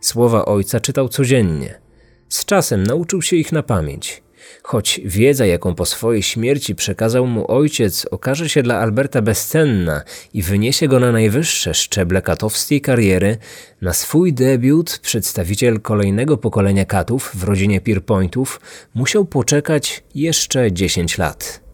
Słowa 0.00 0.44
ojca 0.44 0.80
czytał 0.80 1.08
codziennie. 1.08 1.80
Z 2.28 2.44
czasem 2.44 2.82
nauczył 2.82 3.22
się 3.22 3.36
ich 3.36 3.52
na 3.52 3.62
pamięć. 3.62 4.25
Choć 4.62 5.00
wiedza, 5.04 5.46
jaką 5.46 5.74
po 5.74 5.86
swojej 5.86 6.22
śmierci 6.22 6.74
przekazał 6.74 7.26
mu 7.26 7.50
ojciec, 7.50 8.06
okaże 8.10 8.48
się 8.48 8.62
dla 8.62 8.80
Alberta 8.80 9.22
bezcenna 9.22 10.02
i 10.34 10.42
wyniesie 10.42 10.88
go 10.88 11.00
na 11.00 11.12
najwyższe 11.12 11.74
szczeble 11.74 12.22
katowskiej 12.22 12.80
kariery, 12.80 13.36
na 13.82 13.92
swój 13.92 14.32
debiut 14.32 14.98
przedstawiciel 14.98 15.80
kolejnego 15.80 16.36
pokolenia 16.36 16.84
katów 16.84 17.30
w 17.34 17.44
rodzinie 17.44 17.80
Pierpointów 17.80 18.60
musiał 18.94 19.24
poczekać 19.24 20.04
jeszcze 20.14 20.72
10 20.72 21.18
lat. 21.18 21.66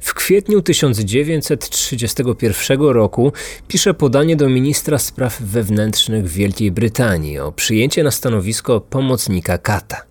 W 0.00 0.14
kwietniu 0.14 0.62
1931 0.62 2.80
roku 2.80 3.32
pisze 3.68 3.94
podanie 3.94 4.36
do 4.36 4.48
ministra 4.48 4.98
spraw 4.98 5.40
wewnętrznych 5.40 6.26
Wielkiej 6.26 6.70
Brytanii 6.70 7.38
o 7.38 7.52
przyjęcie 7.52 8.02
na 8.02 8.10
stanowisko 8.10 8.80
pomocnika 8.80 9.58
kata. 9.58 10.07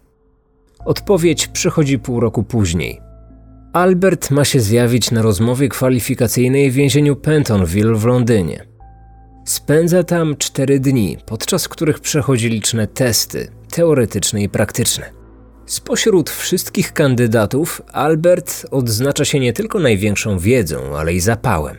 Odpowiedź 0.87 1.47
przychodzi 1.47 1.99
pół 1.99 2.19
roku 2.19 2.43
później. 2.43 3.01
Albert 3.73 4.31
ma 4.31 4.45
się 4.45 4.59
zjawić 4.59 5.11
na 5.11 5.21
rozmowie 5.21 5.69
kwalifikacyjnej 5.69 6.71
w 6.71 6.73
więzieniu 6.73 7.15
Pentonville 7.15 7.95
w 7.95 8.05
Londynie. 8.05 8.65
Spędza 9.45 10.03
tam 10.03 10.37
cztery 10.37 10.79
dni, 10.79 11.17
podczas 11.25 11.67
których 11.67 11.99
przechodzi 11.99 12.49
liczne 12.49 12.87
testy 12.87 13.47
teoretyczne 13.71 14.43
i 14.43 14.49
praktyczne. 14.49 15.09
Spośród 15.65 16.29
wszystkich 16.29 16.93
kandydatów 16.93 17.81
Albert 17.93 18.65
odznacza 18.71 19.25
się 19.25 19.39
nie 19.39 19.53
tylko 19.53 19.79
największą 19.79 20.39
wiedzą, 20.39 20.97
ale 20.97 21.13
i 21.13 21.19
zapałem. 21.19 21.77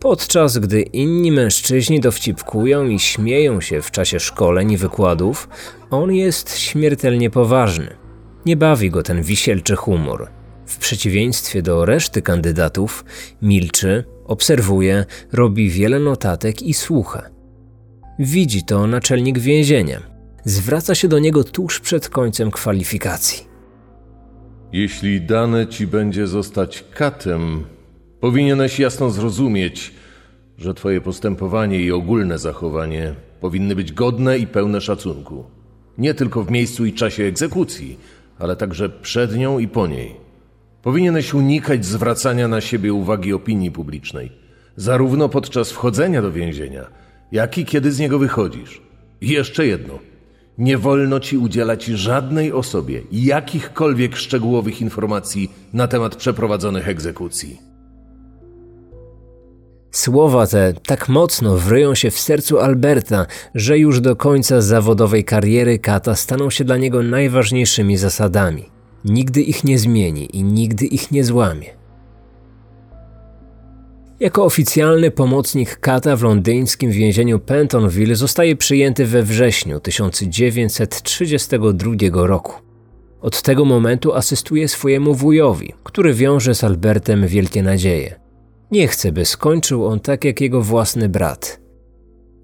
Podczas 0.00 0.58
gdy 0.58 0.82
inni 0.82 1.32
mężczyźni 1.32 2.00
dowcipkują 2.00 2.88
i 2.88 2.98
śmieją 2.98 3.60
się 3.60 3.82
w 3.82 3.90
czasie 3.90 4.20
szkoleń 4.20 4.72
i 4.72 4.76
wykładów, 4.76 5.48
on 5.90 6.14
jest 6.14 6.58
śmiertelnie 6.58 7.30
poważny. 7.30 7.96
Nie 8.46 8.56
bawi 8.56 8.90
go 8.90 9.02
ten 9.02 9.22
wisielczy 9.22 9.76
humor. 9.76 10.28
W 10.66 10.78
przeciwieństwie 10.78 11.62
do 11.62 11.84
reszty 11.84 12.22
kandydatów, 12.22 13.04
milczy, 13.42 14.04
obserwuje, 14.24 15.04
robi 15.32 15.70
wiele 15.70 15.98
notatek 15.98 16.62
i 16.62 16.74
słucha. 16.74 17.30
Widzi 18.18 18.64
to 18.64 18.86
naczelnik 18.86 19.38
więzienia. 19.38 20.00
Zwraca 20.44 20.94
się 20.94 21.08
do 21.08 21.18
niego 21.18 21.44
tuż 21.44 21.80
przed 21.80 22.08
końcem 22.08 22.50
kwalifikacji. 22.50 23.44
Jeśli 24.72 25.20
dane 25.20 25.66
ci 25.66 25.86
będzie 25.86 26.26
zostać 26.26 26.84
katem, 26.94 27.64
powinieneś 28.20 28.78
jasno 28.78 29.10
zrozumieć, 29.10 29.92
że 30.58 30.74
twoje 30.74 31.00
postępowanie 31.00 31.80
i 31.80 31.92
ogólne 31.92 32.38
zachowanie 32.38 33.14
powinny 33.40 33.76
być 33.76 33.92
godne 33.92 34.38
i 34.38 34.46
pełne 34.46 34.80
szacunku. 34.80 35.44
Nie 35.98 36.14
tylko 36.14 36.44
w 36.44 36.50
miejscu 36.50 36.86
i 36.86 36.92
czasie 36.92 37.24
egzekucji, 37.24 37.98
ale 38.38 38.56
także 38.56 38.88
przed 38.88 39.36
nią 39.36 39.58
i 39.58 39.68
po 39.68 39.86
niej. 39.86 40.14
Powinieneś 40.82 41.34
unikać 41.34 41.84
zwracania 41.84 42.48
na 42.48 42.60
siebie 42.60 42.92
uwagi 42.92 43.32
opinii 43.32 43.70
publicznej, 43.70 44.32
zarówno 44.76 45.28
podczas 45.28 45.72
wchodzenia 45.72 46.22
do 46.22 46.32
więzienia, 46.32 46.86
jak 47.32 47.58
i 47.58 47.64
kiedy 47.64 47.92
z 47.92 47.98
niego 47.98 48.18
wychodzisz. 48.18 48.80
I 49.20 49.28
jeszcze 49.28 49.66
jedno. 49.66 49.98
Nie 50.58 50.78
wolno 50.78 51.20
ci 51.20 51.38
udzielać 51.38 51.84
żadnej 51.84 52.52
osobie 52.52 53.02
jakichkolwiek 53.12 54.16
szczegółowych 54.16 54.80
informacji 54.80 55.52
na 55.72 55.88
temat 55.88 56.16
przeprowadzonych 56.16 56.88
egzekucji. 56.88 57.69
Słowa 59.90 60.46
te 60.46 60.72
tak 60.86 61.08
mocno 61.08 61.56
wryją 61.56 61.94
się 61.94 62.10
w 62.10 62.20
sercu 62.20 62.58
Alberta, 62.58 63.26
że 63.54 63.78
już 63.78 64.00
do 64.00 64.16
końca 64.16 64.60
zawodowej 64.60 65.24
kariery 65.24 65.78
Kata 65.78 66.16
staną 66.16 66.50
się 66.50 66.64
dla 66.64 66.76
niego 66.76 67.02
najważniejszymi 67.02 67.96
zasadami. 67.96 68.70
Nigdy 69.04 69.42
ich 69.42 69.64
nie 69.64 69.78
zmieni 69.78 70.36
i 70.36 70.42
nigdy 70.42 70.86
ich 70.86 71.10
nie 71.10 71.24
złamie. 71.24 71.66
Jako 74.20 74.44
oficjalny 74.44 75.10
pomocnik 75.10 75.76
Kata 75.76 76.16
w 76.16 76.22
londyńskim 76.22 76.90
więzieniu 76.90 77.38
Pentonville 77.38 78.14
zostaje 78.14 78.56
przyjęty 78.56 79.06
we 79.06 79.22
wrześniu 79.22 79.80
1932 79.80 82.26
roku. 82.26 82.52
Od 83.20 83.42
tego 83.42 83.64
momentu 83.64 84.14
asystuje 84.14 84.68
swojemu 84.68 85.14
wujowi, 85.14 85.72
który 85.84 86.14
wiąże 86.14 86.54
z 86.54 86.64
Albertem 86.64 87.26
wielkie 87.26 87.62
nadzieje. 87.62 88.29
Nie 88.70 88.88
chce, 88.88 89.12
by 89.12 89.24
skończył 89.24 89.86
on 89.86 90.00
tak 90.00 90.24
jak 90.24 90.40
jego 90.40 90.62
własny 90.62 91.08
brat. 91.08 91.60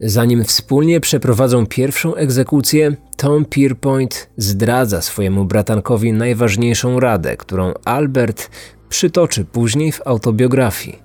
Zanim 0.01 0.45
wspólnie 0.45 1.01
przeprowadzą 1.01 1.67
pierwszą 1.67 2.15
egzekucję, 2.15 2.97
Tom 3.17 3.45
Pierpoint 3.45 4.31
zdradza 4.37 5.03
swojemu 5.03 5.45
bratankowi 5.45 6.13
najważniejszą 6.13 7.01
radę, 7.01 7.37
którą 7.37 7.75
Albert 7.85 8.51
przytoczy 8.89 9.45
później 9.45 9.93
w 9.93 10.07
autobiografii. 10.07 10.99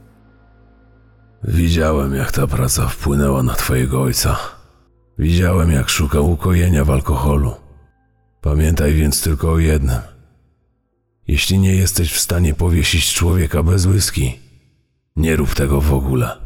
Widziałem, 1.43 2.15
jak 2.15 2.31
ta 2.31 2.47
praca 2.47 2.87
wpłynęła 2.87 3.43
na 3.43 3.53
twojego 3.53 4.01
ojca. 4.01 4.37
Widziałem, 5.19 5.71
jak 5.71 5.89
szukał 5.89 6.31
ukojenia 6.31 6.85
w 6.85 6.89
alkoholu. 6.89 7.51
Pamiętaj 8.41 8.93
więc 8.93 9.21
tylko 9.21 9.51
o 9.51 9.59
jednym. 9.59 9.99
Jeśli 11.27 11.59
nie 11.59 11.75
jesteś 11.75 12.13
w 12.13 12.19
stanie 12.19 12.53
powiesić 12.53 13.13
człowieka 13.13 13.63
bez 13.63 13.85
whisky, 13.85 14.39
nie 15.15 15.35
rób 15.35 15.55
tego 15.55 15.81
w 15.81 15.93
ogóle. 15.93 16.37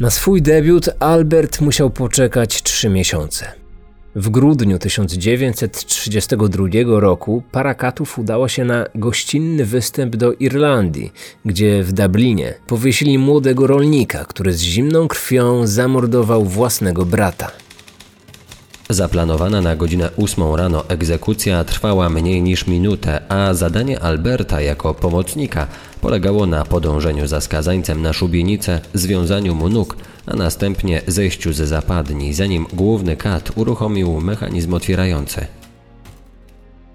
Na 0.00 0.10
swój 0.10 0.42
debiut 0.42 0.88
Albert 1.00 1.60
musiał 1.60 1.90
poczekać 1.90 2.62
trzy 2.62 2.88
miesiące. 2.88 3.52
W 4.16 4.28
grudniu 4.30 4.78
1932 4.78 6.66
roku 7.00 7.42
para 7.52 7.74
katów 7.74 8.18
udało 8.18 8.48
się 8.48 8.64
na 8.64 8.86
gościnny 8.94 9.64
występ 9.64 10.16
do 10.16 10.32
Irlandii, 10.32 11.12
gdzie 11.44 11.82
w 11.82 11.92
Dublinie 11.92 12.54
powiesili 12.66 13.18
młodego 13.18 13.66
rolnika, 13.66 14.24
który 14.24 14.52
z 14.52 14.60
zimną 14.60 15.08
krwią 15.08 15.66
zamordował 15.66 16.44
własnego 16.44 17.06
brata. 17.06 17.61
Zaplanowana 18.92 19.60
na 19.60 19.76
godzinę 19.76 20.10
8 20.16 20.54
rano 20.54 20.88
egzekucja 20.88 21.64
trwała 21.64 22.08
mniej 22.08 22.42
niż 22.42 22.66
minutę, 22.66 23.20
a 23.28 23.54
zadanie 23.54 24.00
Alberta 24.00 24.60
jako 24.60 24.94
pomocnika 24.94 25.66
polegało 26.00 26.46
na 26.46 26.64
podążeniu 26.64 27.26
za 27.26 27.40
skazańcem 27.40 28.02
na 28.02 28.12
szubienicę, 28.12 28.80
związaniu 28.94 29.54
mu 29.54 29.68
nóg, 29.68 29.96
a 30.26 30.36
następnie 30.36 31.02
zejściu 31.06 31.52
ze 31.52 31.66
zapadni, 31.66 32.34
zanim 32.34 32.66
główny 32.72 33.16
kat 33.16 33.52
uruchomił 33.56 34.20
mechanizm 34.20 34.74
otwierający. 34.74 35.46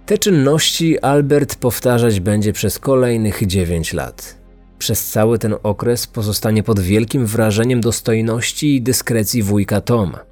Te 0.06 0.18
czynności 0.18 1.00
Albert 1.00 1.56
powtarzać 1.56 2.20
będzie 2.20 2.54
przez 2.54 2.80
kolejnych 2.80 3.48
9 3.48 3.94
lat. 3.94 4.38
Przez 4.80 5.08
cały 5.08 5.40
ten 5.40 5.56
okres 5.64 6.08
pozostanie 6.08 6.64
pod 6.64 6.80
wielkim 6.80 7.26
wrażeniem 7.26 7.82
dostojności 7.82 8.76
i 8.76 8.82
dyskrecji 8.82 9.44
wujka 9.44 9.82
Toma. 9.82 10.27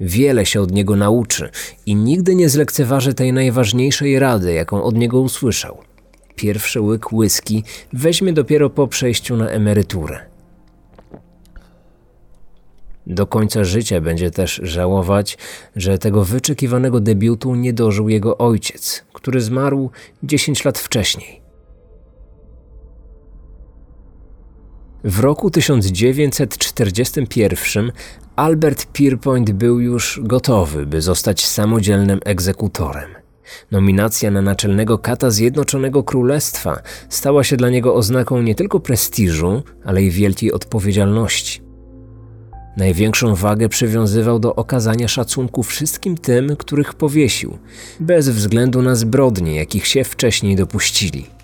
Wiele 0.00 0.46
się 0.46 0.60
od 0.60 0.72
niego 0.72 0.96
nauczy 0.96 1.50
i 1.86 1.94
nigdy 1.94 2.34
nie 2.34 2.48
zlekceważy 2.48 3.14
tej 3.14 3.32
najważniejszej 3.32 4.18
rady, 4.18 4.52
jaką 4.52 4.82
od 4.82 4.94
niego 4.94 5.20
usłyszał. 5.20 5.78
Pierwszy 6.36 6.80
łyk 6.80 7.12
whisky 7.12 7.64
weźmie 7.92 8.32
dopiero 8.32 8.70
po 8.70 8.88
przejściu 8.88 9.36
na 9.36 9.48
emeryturę. 9.48 10.20
Do 13.06 13.26
końca 13.26 13.64
życia 13.64 14.00
będzie 14.00 14.30
też 14.30 14.60
żałować, 14.62 15.38
że 15.76 15.98
tego 15.98 16.24
wyczekiwanego 16.24 17.00
debiutu 17.00 17.54
nie 17.54 17.72
dożył 17.72 18.08
jego 18.08 18.38
ojciec, 18.38 19.04
który 19.12 19.40
zmarł 19.40 19.90
10 20.22 20.64
lat 20.64 20.78
wcześniej. 20.78 21.39
W 25.04 25.20
roku 25.20 25.50
1941 25.50 27.92
Albert 28.36 28.86
Pierpoint 28.92 29.50
był 29.50 29.80
już 29.80 30.20
gotowy, 30.22 30.86
by 30.86 31.02
zostać 31.02 31.46
samodzielnym 31.46 32.20
egzekutorem. 32.24 33.10
Nominacja 33.70 34.30
na 34.30 34.42
naczelnego 34.42 34.98
kata 34.98 35.30
Zjednoczonego 35.30 36.02
Królestwa 36.02 36.82
stała 37.08 37.44
się 37.44 37.56
dla 37.56 37.68
niego 37.68 37.94
oznaką 37.94 38.42
nie 38.42 38.54
tylko 38.54 38.80
prestiżu, 38.80 39.62
ale 39.84 40.02
i 40.02 40.10
wielkiej 40.10 40.52
odpowiedzialności. 40.52 41.60
Największą 42.76 43.34
wagę 43.34 43.68
przywiązywał 43.68 44.38
do 44.38 44.54
okazania 44.54 45.08
szacunku 45.08 45.62
wszystkim 45.62 46.18
tym, 46.18 46.56
których 46.56 46.94
powiesił, 46.94 47.58
bez 48.00 48.28
względu 48.28 48.82
na 48.82 48.94
zbrodnie, 48.94 49.56
jakich 49.56 49.86
się 49.86 50.04
wcześniej 50.04 50.56
dopuścili. 50.56 51.39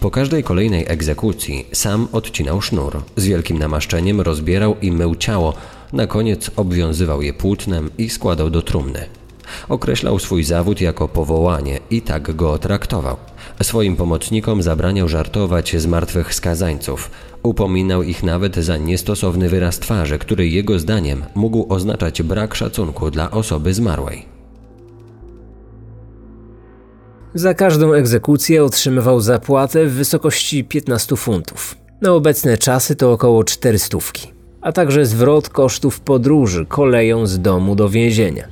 Po 0.00 0.10
każdej 0.10 0.42
kolejnej 0.42 0.84
egzekucji 0.88 1.66
sam 1.72 2.08
odcinał 2.12 2.60
sznur, 2.60 3.02
z 3.16 3.24
wielkim 3.24 3.58
namaszczeniem 3.58 4.20
rozbierał 4.20 4.76
i 4.82 4.92
mył 4.92 5.14
ciało, 5.14 5.54
na 5.92 6.06
koniec 6.06 6.50
obwiązywał 6.56 7.22
je 7.22 7.32
płótnem 7.32 7.90
i 7.98 8.08
składał 8.08 8.50
do 8.50 8.62
trumny. 8.62 9.04
Określał 9.68 10.18
swój 10.18 10.44
zawód 10.44 10.80
jako 10.80 11.08
powołanie 11.08 11.78
i 11.90 12.02
tak 12.02 12.36
go 12.36 12.58
traktował. 12.58 13.16
Swoim 13.62 13.96
pomocnikom 13.96 14.62
zabraniał 14.62 15.08
żartować 15.08 15.76
z 15.76 15.86
martwych 15.86 16.34
skazańców. 16.34 17.10
Upominał 17.42 18.02
ich 18.02 18.22
nawet 18.22 18.56
za 18.56 18.76
niestosowny 18.76 19.48
wyraz 19.48 19.78
twarzy, 19.78 20.18
który 20.18 20.48
jego 20.48 20.78
zdaniem 20.78 21.24
mógł 21.34 21.66
oznaczać 21.74 22.22
brak 22.22 22.54
szacunku 22.54 23.10
dla 23.10 23.30
osoby 23.30 23.74
zmarłej. 23.74 24.37
Za 27.34 27.54
każdą 27.54 27.92
egzekucję 27.92 28.64
otrzymywał 28.64 29.20
zapłatę 29.20 29.86
w 29.86 29.92
wysokości 29.92 30.64
15 30.64 31.16
funtów. 31.16 31.74
Na 32.00 32.12
obecne 32.12 32.58
czasy 32.58 32.96
to 32.96 33.12
około 33.12 33.44
400, 33.44 33.98
a 34.60 34.72
także 34.72 35.06
zwrot 35.06 35.48
kosztów 35.48 36.00
podróży 36.00 36.66
koleją 36.66 37.26
z 37.26 37.40
domu 37.40 37.76
do 37.76 37.88
więzienia. 37.88 38.44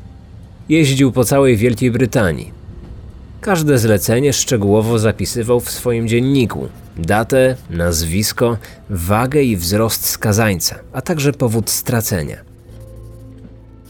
Jeździł 0.69 1.13
po 1.13 1.25
całej 1.25 1.57
Wielkiej 1.57 1.91
Brytanii. 1.91 2.53
Każde 3.41 3.79
zlecenie 3.79 4.33
szczegółowo 4.33 4.99
zapisywał 4.99 5.61
w 5.61 5.71
swoim 5.71 6.09
dzienniku 6.09 6.69
datę, 6.99 7.57
nazwisko, 7.71 8.57
wagę 8.91 9.43
i 9.43 9.57
wzrost 9.57 10.09
skazańca, 10.09 10.79
a 10.93 11.01
także 11.01 11.33
powód 11.33 11.71
stracenia. 11.71 12.46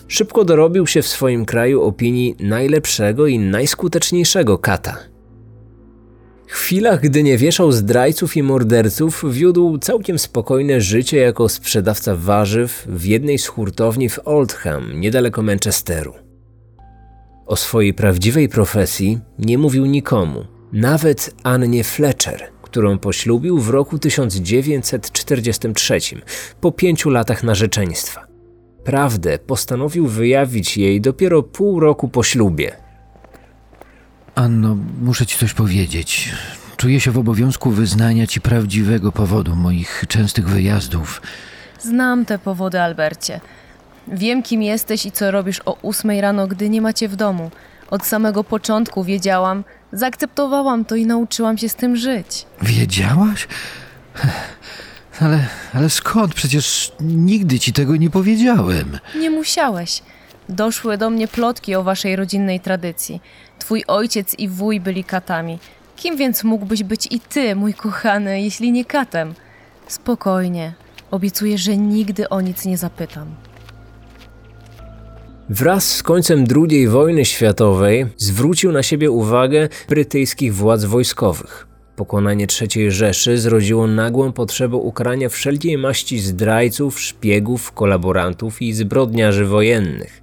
Szybko 0.08 0.44
dorobił 0.44 0.86
się 0.86 1.02
w 1.02 1.06
swoim 1.06 1.44
kraju 1.44 1.82
opinii 1.82 2.36
najlepszego 2.40 3.26
i 3.26 3.38
najskuteczniejszego 3.38 4.58
kata. 4.58 4.96
W 6.46 6.52
chwilach, 6.52 7.00
gdy 7.00 7.22
nie 7.22 7.38
wieszał 7.38 7.72
zdrajców 7.72 8.36
i 8.36 8.42
morderców, 8.42 9.24
wiódł 9.30 9.78
całkiem 9.78 10.18
spokojne 10.18 10.80
życie 10.80 11.16
jako 11.16 11.48
sprzedawca 11.48 12.16
warzyw 12.16 12.86
w 12.88 13.04
jednej 13.04 13.38
z 13.38 13.46
hurtowni 13.46 14.08
w 14.08 14.18
Oldham, 14.24 15.00
niedaleko 15.00 15.42
Manchesteru. 15.42 16.14
O 17.46 17.56
swojej 17.56 17.94
prawdziwej 17.94 18.48
profesji 18.48 19.18
nie 19.38 19.58
mówił 19.58 19.86
nikomu, 19.86 20.44
nawet 20.72 21.34
Annie 21.42 21.84
Fletcher, 21.84 22.42
którą 22.62 22.98
poślubił 22.98 23.58
w 23.58 23.68
roku 23.68 23.98
1943, 23.98 26.00
po 26.60 26.72
pięciu 26.72 27.10
latach 27.10 27.42
narzeczeństwa. 27.42 28.35
Prawdę 28.86 29.38
postanowił 29.38 30.06
wyjawić 30.06 30.76
jej 30.76 31.00
dopiero 31.00 31.42
pół 31.42 31.80
roku 31.80 32.08
po 32.08 32.22
ślubie. 32.22 32.76
Anno, 34.34 34.76
muszę 35.02 35.26
ci 35.26 35.38
coś 35.38 35.54
powiedzieć. 35.54 36.34
Czuję 36.76 37.00
się 37.00 37.10
w 37.10 37.18
obowiązku 37.18 37.70
wyznania 37.70 38.26
ci 38.26 38.40
prawdziwego 38.40 39.12
powodu 39.12 39.56
moich 39.56 40.04
częstych 40.08 40.48
wyjazdów. 40.48 41.22
Znam 41.80 42.24
te 42.24 42.38
powody, 42.38 42.80
Albercie. 42.80 43.40
Wiem, 44.08 44.42
kim 44.42 44.62
jesteś 44.62 45.06
i 45.06 45.12
co 45.12 45.30
robisz 45.30 45.60
o 45.64 45.76
ósmej 45.82 46.20
rano, 46.20 46.46
gdy 46.46 46.68
nie 46.68 46.82
macie 46.82 47.08
w 47.08 47.16
domu. 47.16 47.50
Od 47.90 48.06
samego 48.06 48.44
początku 48.44 49.04
wiedziałam, 49.04 49.64
zaakceptowałam 49.92 50.84
to 50.84 50.96
i 50.96 51.06
nauczyłam 51.06 51.58
się 51.58 51.68
z 51.68 51.74
tym 51.74 51.96
żyć. 51.96 52.46
Wiedziałaś? 52.62 53.48
Ale, 55.20 55.48
ale 55.74 55.90
skąd? 55.90 56.34
Przecież 56.34 56.92
nigdy 57.00 57.58
ci 57.58 57.72
tego 57.72 57.96
nie 57.96 58.10
powiedziałem. 58.10 58.98
Nie 59.18 59.30
musiałeś. 59.30 60.02
Doszły 60.48 60.98
do 60.98 61.10
mnie 61.10 61.28
plotki 61.28 61.74
o 61.74 61.82
waszej 61.82 62.16
rodzinnej 62.16 62.60
tradycji. 62.60 63.20
Twój 63.58 63.84
ojciec 63.86 64.34
i 64.38 64.48
wuj 64.48 64.80
byli 64.80 65.04
katami. 65.04 65.58
Kim 65.96 66.16
więc 66.16 66.44
mógłbyś 66.44 66.82
być 66.82 67.08
i 67.10 67.20
ty, 67.20 67.56
mój 67.56 67.74
kochany, 67.74 68.42
jeśli 68.42 68.72
nie 68.72 68.84
katem? 68.84 69.34
Spokojnie. 69.86 70.74
Obiecuję, 71.10 71.58
że 71.58 71.76
nigdy 71.76 72.28
o 72.28 72.40
nic 72.40 72.64
nie 72.64 72.78
zapytam. 72.78 73.34
Wraz 75.48 75.94
z 75.94 76.02
końcem 76.02 76.44
II 76.56 76.88
wojny 76.88 77.24
światowej 77.24 78.06
zwrócił 78.16 78.72
na 78.72 78.82
siebie 78.82 79.10
uwagę 79.10 79.68
brytyjskich 79.88 80.54
władz 80.54 80.84
wojskowych. 80.84 81.65
Pokonanie 81.96 82.46
III 82.60 82.90
Rzeszy 82.90 83.38
zrodziło 83.38 83.86
nagłą 83.86 84.32
potrzebę 84.32 84.76
ukarania 84.76 85.28
wszelkiej 85.28 85.78
maści 85.78 86.18
zdrajców, 86.18 87.00
szpiegów, 87.00 87.72
kolaborantów 87.72 88.62
i 88.62 88.72
zbrodniarzy 88.72 89.44
wojennych. 89.44 90.22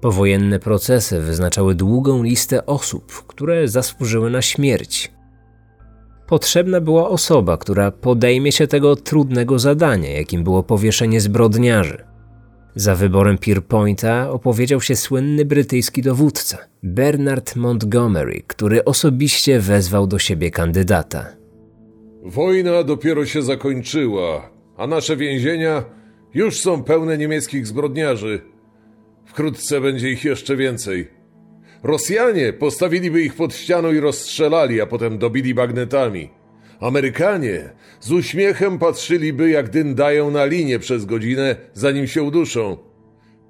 Powojenne 0.00 0.58
procesy 0.58 1.20
wyznaczały 1.20 1.74
długą 1.74 2.22
listę 2.22 2.66
osób, 2.66 3.12
które 3.26 3.68
zasłużyły 3.68 4.30
na 4.30 4.42
śmierć. 4.42 5.12
Potrzebna 6.26 6.80
była 6.80 7.08
osoba, 7.08 7.56
która 7.56 7.90
podejmie 7.90 8.52
się 8.52 8.66
tego 8.66 8.96
trudnego 8.96 9.58
zadania, 9.58 10.10
jakim 10.10 10.44
było 10.44 10.62
powieszenie 10.62 11.20
zbrodniarzy. 11.20 12.15
Za 12.78 12.94
wyborem 12.94 13.38
Pierpointa 13.38 14.30
opowiedział 14.30 14.80
się 14.80 14.96
słynny 14.96 15.44
brytyjski 15.44 16.02
dowódca 16.02 16.58
Bernard 16.82 17.56
Montgomery, 17.56 18.42
który 18.46 18.84
osobiście 18.84 19.60
wezwał 19.60 20.06
do 20.06 20.18
siebie 20.18 20.50
kandydata. 20.50 21.26
Wojna 22.24 22.82
dopiero 22.82 23.26
się 23.26 23.42
zakończyła, 23.42 24.50
a 24.76 24.86
nasze 24.86 25.16
więzienia 25.16 25.84
już 26.34 26.60
są 26.60 26.82
pełne 26.82 27.18
niemieckich 27.18 27.66
zbrodniarzy. 27.66 28.40
Wkrótce 29.24 29.80
będzie 29.80 30.10
ich 30.10 30.24
jeszcze 30.24 30.56
więcej. 30.56 31.08
Rosjanie 31.82 32.52
postawiliby 32.52 33.22
ich 33.22 33.34
pod 33.34 33.54
ścianą 33.54 33.92
i 33.92 34.00
rozstrzelali, 34.00 34.80
a 34.80 34.86
potem 34.86 35.18
dobili 35.18 35.54
bagnetami. 35.54 36.30
Amerykanie 36.80 37.70
z 38.00 38.12
uśmiechem 38.12 38.78
patrzyliby, 38.78 39.50
jak 39.50 39.70
dyndają 39.70 40.30
na 40.30 40.44
linię 40.44 40.78
przez 40.78 41.04
godzinę, 41.04 41.56
zanim 41.72 42.06
się 42.06 42.22
uduszą. 42.22 42.76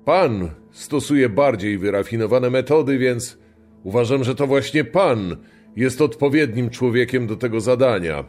Pan 0.05 0.51
stosuje 0.73 1.29
bardziej 1.29 1.79
wyrafinowane 1.79 2.51
metody, 2.51 2.99
więc 2.99 3.39
uważam, 3.85 4.25
że 4.25 4.35
to 4.35 4.47
właśnie 4.47 4.85
pan 4.85 5.37
jest 5.77 6.01
odpowiednim 6.01 6.71
człowiekiem 6.71 7.27
do 7.27 7.37
tego 7.37 7.61
zadania. 7.61 8.25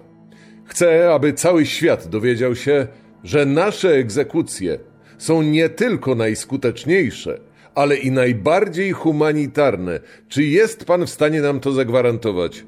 Chcę, 0.65 1.13
aby 1.13 1.33
cały 1.33 1.65
świat 1.65 2.07
dowiedział 2.07 2.55
się, 2.55 2.87
że 3.23 3.45
nasze 3.45 3.89
egzekucje 3.89 4.79
są 5.17 5.41
nie 5.41 5.69
tylko 5.69 6.15
najskuteczniejsze, 6.15 7.39
ale 7.75 7.95
i 7.97 8.11
najbardziej 8.11 8.91
humanitarne. 8.91 9.99
Czy 10.27 10.43
jest 10.43 10.85
pan 10.85 11.05
w 11.05 11.09
stanie 11.09 11.41
nam 11.41 11.59
to 11.59 11.71
zagwarantować? 11.71 12.65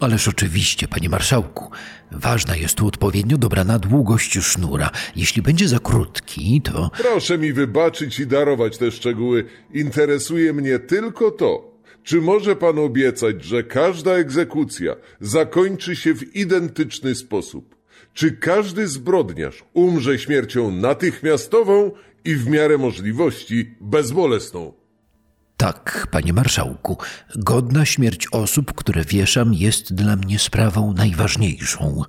Ależ 0.00 0.28
oczywiście, 0.28 0.88
panie 0.88 1.08
marszałku. 1.08 1.70
Ważna 2.12 2.56
jest 2.56 2.74
tu 2.74 2.86
odpowiednio 2.86 3.38
dobrana 3.38 3.78
długość 3.78 4.38
sznura. 4.38 4.90
Jeśli 5.16 5.42
będzie 5.42 5.68
za 5.68 5.78
krótki, 5.78 6.62
to. 6.62 6.90
Proszę 6.98 7.38
mi 7.38 7.52
wybaczyć 7.52 8.20
i 8.20 8.26
darować 8.26 8.78
te 8.78 8.90
szczegóły. 8.90 9.44
Interesuje 9.74 10.52
mnie 10.52 10.78
tylko 10.78 11.30
to, 11.30 11.74
czy 12.02 12.20
może 12.20 12.56
pan 12.56 12.78
obiecać, 12.78 13.44
że 13.44 13.62
każda 13.62 14.12
egzekucja 14.12 14.96
zakończy 15.20 15.96
się 15.96 16.14
w 16.14 16.36
identyczny 16.36 17.14
sposób? 17.14 17.76
Czy 18.14 18.32
każdy 18.32 18.88
zbrodniarz 18.88 19.64
umrze 19.72 20.18
śmiercią 20.18 20.70
natychmiastową 20.70 21.90
i 22.24 22.34
w 22.34 22.46
miarę 22.48 22.78
możliwości 22.78 23.74
bezbolesną? 23.80 24.79
Tak, 25.60 26.06
panie 26.10 26.32
marszałku, 26.32 26.98
godna 27.36 27.84
śmierć 27.84 28.26
osób, 28.32 28.72
które 28.74 29.04
wieszam, 29.04 29.54
jest 29.54 29.94
dla 29.94 30.16
mnie 30.16 30.38
sprawą 30.38 30.94
najważniejszą. 30.94 32.02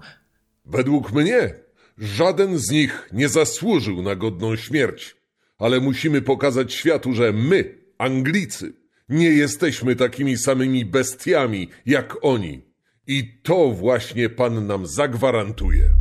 Według 0.66 1.12
mnie 1.14 1.56
żaden 1.98 2.58
z 2.60 2.70
nich 2.70 3.10
nie 3.14 3.30
zasłużył 3.30 4.02
na 4.02 4.16
godną 4.16 4.56
śmierć, 4.56 5.16
ale 5.58 5.80
musimy 5.80 6.22
pokazać 6.22 6.74
światu, 6.74 7.14
że 7.14 7.34
my, 7.34 7.78
Anglicy, 7.98 8.74
nie 9.10 9.30
jesteśmy 9.30 9.96
takimi 9.96 10.38
samymi 10.38 10.86
bestiami 10.86 11.70
jak 11.86 12.18
oni. 12.22 12.62
I 13.08 13.42
to 13.44 13.72
właśnie 13.72 14.30
pan 14.30 14.68
nam 14.68 14.88
zagwarantuje. 14.88 16.01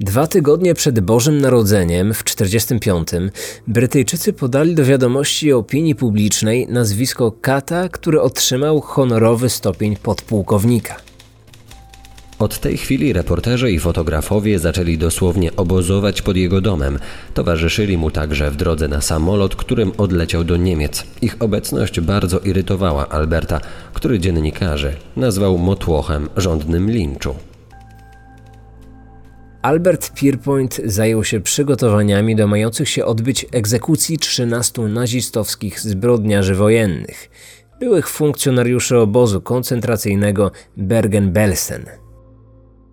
Dwa 0.00 0.26
tygodnie 0.26 0.74
przed 0.74 1.00
Bożym 1.00 1.40
Narodzeniem 1.40 2.14
w 2.14 2.24
45 2.24 3.08
Brytyjczycy 3.66 4.32
podali 4.32 4.74
do 4.74 4.84
wiadomości 4.84 5.52
opinii 5.52 5.94
publicznej 5.94 6.66
nazwisko 6.68 7.32
Kata, 7.40 7.88
który 7.88 8.20
otrzymał 8.20 8.80
honorowy 8.80 9.48
stopień 9.48 9.96
podpułkownika. 9.96 10.96
Od 12.38 12.58
tej 12.58 12.76
chwili 12.76 13.12
reporterzy 13.12 13.72
i 13.72 13.78
fotografowie 13.78 14.58
zaczęli 14.58 14.98
dosłownie 14.98 15.56
obozować 15.56 16.22
pod 16.22 16.36
jego 16.36 16.60
domem. 16.60 16.98
Towarzyszyli 17.34 17.98
mu 17.98 18.10
także 18.10 18.50
w 18.50 18.56
drodze 18.56 18.88
na 18.88 19.00
samolot, 19.00 19.56
którym 19.56 19.92
odleciał 19.98 20.44
do 20.44 20.56
Niemiec. 20.56 21.04
Ich 21.22 21.36
obecność 21.40 22.00
bardzo 22.00 22.38
irytowała 22.38 23.08
Alberta, 23.08 23.60
który 23.94 24.18
dziennikarzy 24.18 24.94
nazwał 25.16 25.58
motłochem 25.58 26.28
żądnym 26.36 26.90
linczu. 26.90 27.34
Albert 29.62 30.14
Pierpoint 30.14 30.80
zajął 30.84 31.24
się 31.24 31.40
przygotowaniami 31.40 32.36
do 32.36 32.46
mających 32.46 32.88
się 32.88 33.04
odbyć 33.04 33.46
egzekucji 33.52 34.18
13 34.18 34.82
nazistowskich 34.82 35.80
zbrodniarzy 35.80 36.54
wojennych, 36.54 37.30
byłych 37.80 38.08
funkcjonariuszy 38.08 38.98
obozu 38.98 39.40
koncentracyjnego 39.40 40.50
Bergen-Belsen. 40.76 41.84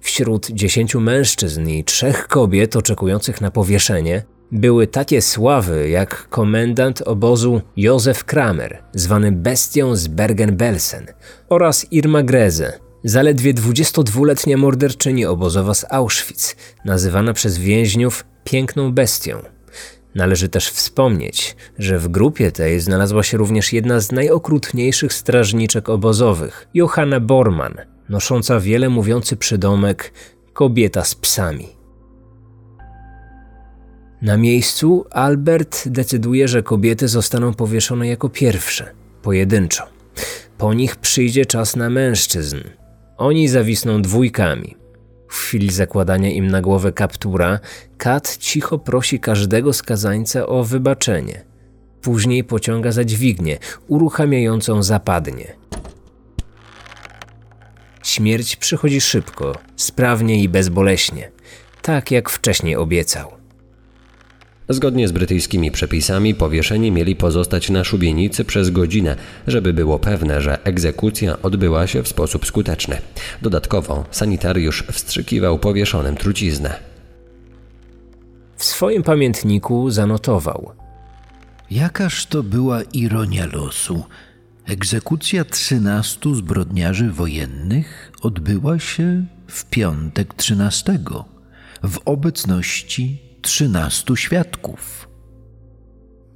Wśród 0.01 0.47
dziesięciu 0.51 0.99
mężczyzn 0.99 1.69
i 1.69 1.83
trzech 1.83 2.27
kobiet 2.27 2.75
oczekujących 2.75 3.41
na 3.41 3.51
powieszenie 3.51 4.23
były 4.51 4.87
takie 4.87 5.21
sławy 5.21 5.89
jak 5.89 6.29
komendant 6.29 7.01
obozu 7.01 7.61
Józef 7.77 8.23
Kramer, 8.23 8.83
zwany 8.93 9.31
bestią 9.31 9.95
z 9.95 10.07
Bergen-Belsen, 10.07 11.05
oraz 11.49 11.91
Irma 11.91 12.23
Greze, 12.23 12.86
zaledwie 13.09 13.53
22-letnia 13.53 14.57
morderczyni 14.57 15.25
obozowa 15.25 15.73
z 15.73 15.85
Auschwitz, 15.89 16.55
nazywana 16.85 17.33
przez 17.33 17.57
więźniów 17.57 18.25
piękną 18.43 18.91
bestią. 18.91 19.41
Należy 20.15 20.49
też 20.49 20.69
wspomnieć, 20.69 21.55
że 21.79 21.99
w 21.99 22.07
grupie 22.07 22.51
tej 22.51 22.79
znalazła 22.79 23.23
się 23.23 23.37
również 23.37 23.73
jedna 23.73 23.99
z 23.99 24.11
najokrutniejszych 24.11 25.13
strażniczek 25.13 25.89
obozowych, 25.89 26.67
Johanna 26.73 27.19
Bormann, 27.19 27.75
nosząca 28.09 28.59
wiele 28.59 28.89
mówiący 28.89 29.37
przydomek 29.37 30.13
kobieta 30.53 31.03
z 31.03 31.15
psami. 31.15 31.67
Na 34.21 34.37
miejscu 34.37 35.05
Albert 35.11 35.87
decyduje, 35.87 36.47
że 36.47 36.63
kobiety 36.63 37.07
zostaną 37.07 37.53
powieszone 37.53 38.07
jako 38.07 38.29
pierwsze, 38.29 38.91
pojedynczo. 39.21 39.83
Po 40.57 40.73
nich 40.73 40.95
przyjdzie 40.95 41.45
czas 41.45 41.75
na 41.75 41.89
mężczyzn. 41.89 42.57
Oni 43.17 43.47
zawisną 43.47 44.01
dwójkami. 44.01 44.75
W 45.29 45.35
chwili 45.35 45.71
zakładania 45.71 46.31
im 46.31 46.47
na 46.47 46.61
głowę 46.61 46.91
kaptura, 46.93 47.59
Kat 47.97 48.37
cicho 48.37 48.79
prosi 48.79 49.19
każdego 49.19 49.73
skazańca 49.73 50.47
o 50.47 50.63
wybaczenie. 50.63 51.45
Później 52.01 52.43
pociąga 52.43 52.91
za 52.91 53.03
dźwignię, 53.03 53.57
uruchamiającą 53.87 54.83
zapadnie. 54.83 55.55
Śmierć 58.03 58.55
przychodzi 58.55 59.01
szybko, 59.01 59.55
sprawnie 59.75 60.43
i 60.43 60.49
bezboleśnie, 60.49 61.31
tak 61.81 62.11
jak 62.11 62.29
wcześniej 62.29 62.75
obiecał. 62.75 63.31
Zgodnie 64.69 65.07
z 65.07 65.11
brytyjskimi 65.11 65.71
przepisami 65.71 66.35
powieszeni 66.35 66.91
mieli 66.91 67.15
pozostać 67.15 67.69
na 67.69 67.83
szubienicy 67.83 68.45
przez 68.45 68.69
godzinę, 68.69 69.15
żeby 69.47 69.73
było 69.73 69.99
pewne, 69.99 70.41
że 70.41 70.63
egzekucja 70.63 71.41
odbyła 71.41 71.87
się 71.87 72.03
w 72.03 72.07
sposób 72.07 72.45
skuteczny. 72.45 72.97
Dodatkowo 73.41 74.05
sanitariusz 74.11 74.83
wstrzykiwał 74.91 75.59
powieszonym 75.59 76.15
truciznę. 76.15 76.79
W 78.55 78.63
swoim 78.63 79.03
pamiętniku 79.03 79.89
zanotował: 79.89 80.71
Jakaż 81.71 82.25
to 82.25 82.43
była 82.43 82.81
ironia 82.81 83.45
losu. 83.45 84.03
Egzekucja 84.65 85.45
trzynastu 85.45 86.35
zbrodniarzy 86.35 87.11
wojennych 87.11 88.11
odbyła 88.21 88.79
się 88.79 89.25
w 89.47 89.65
piątek 89.65 90.33
trzynastego 90.33 91.25
w 91.83 91.99
obecności 92.05 93.26
trzynastu 93.41 94.15
świadków. 94.15 95.07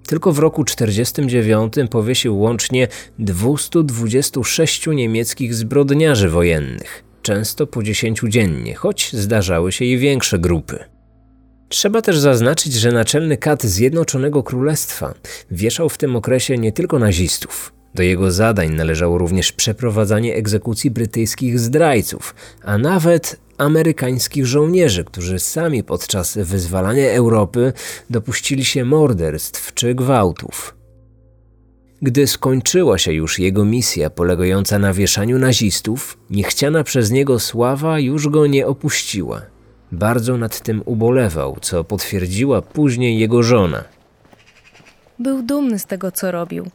Tylko 0.07 0.31
w 0.31 0.39
roku 0.39 0.63
49 0.63 1.73
powiesił 1.89 2.39
łącznie 2.39 2.87
226 3.19 4.87
niemieckich 4.87 5.53
zbrodniarzy 5.53 6.29
wojennych, 6.29 7.03
często 7.21 7.67
po 7.67 7.83
10 7.83 8.21
dziennie, 8.27 8.75
choć 8.75 9.13
zdarzały 9.13 9.71
się 9.71 9.85
i 9.85 9.97
większe 9.97 10.39
grupy. 10.39 10.79
Trzeba 11.69 12.01
też 12.01 12.19
zaznaczyć, 12.19 12.73
że 12.73 12.91
naczelny 12.91 13.37
kat 13.37 13.63
Zjednoczonego 13.63 14.43
Królestwa 14.43 15.13
wieszał 15.51 15.89
w 15.89 15.97
tym 15.97 16.15
okresie 16.15 16.57
nie 16.57 16.71
tylko 16.71 16.99
nazistów. 16.99 17.73
Do 17.95 18.03
jego 18.03 18.31
zadań 18.31 18.69
należało 18.69 19.17
również 19.17 19.51
przeprowadzanie 19.51 20.35
egzekucji 20.35 20.91
brytyjskich 20.91 21.59
zdrajców, 21.59 22.35
a 22.63 22.77
nawet 22.77 23.39
amerykańskich 23.57 24.45
żołnierzy, 24.45 25.03
którzy 25.03 25.39
sami 25.39 25.83
podczas 25.83 26.37
wyzwalania 26.37 27.11
Europy 27.11 27.73
dopuścili 28.09 28.65
się 28.65 28.85
morderstw 28.85 29.73
czy 29.73 29.95
gwałtów. 29.95 30.75
Gdy 32.01 32.27
skończyła 32.27 32.97
się 32.97 33.13
już 33.13 33.39
jego 33.39 33.65
misja 33.65 34.09
polegająca 34.09 34.79
na 34.79 34.93
wieszaniu 34.93 35.39
nazistów, 35.39 36.17
niechciana 36.29 36.83
przez 36.83 37.11
niego 37.11 37.39
sława 37.39 37.99
już 37.99 38.29
go 38.29 38.47
nie 38.47 38.67
opuściła. 38.67 39.41
Bardzo 39.91 40.37
nad 40.37 40.59
tym 40.59 40.81
ubolewał, 40.85 41.57
co 41.61 41.83
potwierdziła 41.83 42.61
później 42.61 43.19
jego 43.19 43.43
żona. 43.43 43.83
Był 45.19 45.43
dumny 45.43 45.79
z 45.79 45.85
tego, 45.85 46.11
co 46.11 46.31
robił. 46.31 46.65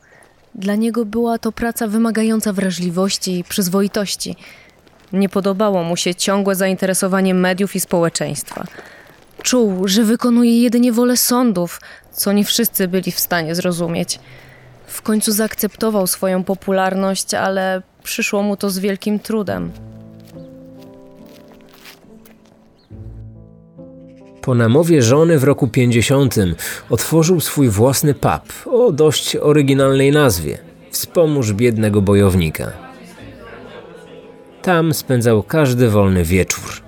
Dla 0.56 0.74
niego 0.74 1.04
była 1.04 1.38
to 1.38 1.52
praca 1.52 1.86
wymagająca 1.86 2.52
wrażliwości 2.52 3.38
i 3.38 3.44
przyzwoitości. 3.44 4.36
Nie 5.12 5.28
podobało 5.28 5.82
mu 5.82 5.96
się 5.96 6.14
ciągłe 6.14 6.54
zainteresowanie 6.54 7.34
mediów 7.34 7.76
i 7.76 7.80
społeczeństwa. 7.80 8.64
Czuł, 9.42 9.88
że 9.88 10.04
wykonuje 10.04 10.62
jedynie 10.62 10.92
wolę 10.92 11.16
sądów, 11.16 11.80
co 12.12 12.32
nie 12.32 12.44
wszyscy 12.44 12.88
byli 12.88 13.12
w 13.12 13.20
stanie 13.20 13.54
zrozumieć. 13.54 14.20
W 14.86 15.02
końcu 15.02 15.32
zaakceptował 15.32 16.06
swoją 16.06 16.44
popularność, 16.44 17.34
ale 17.34 17.82
przyszło 18.02 18.42
mu 18.42 18.56
to 18.56 18.70
z 18.70 18.78
wielkim 18.78 19.18
trudem. 19.18 19.72
Po 24.46 24.54
namowie 24.54 25.02
żony 25.02 25.38
w 25.38 25.44
roku 25.44 25.68
50 25.68 26.34
otworzył 26.90 27.40
swój 27.40 27.68
własny 27.68 28.14
pub 28.14 28.66
o 28.66 28.92
dość 28.92 29.36
oryginalnej 29.36 30.12
nazwie 30.12 30.58
Wspomóż 30.90 31.52
biednego 31.52 32.02
bojownika. 32.02 32.72
Tam 34.62 34.94
spędzał 34.94 35.42
każdy 35.42 35.90
wolny 35.90 36.24
wieczór. 36.24 36.82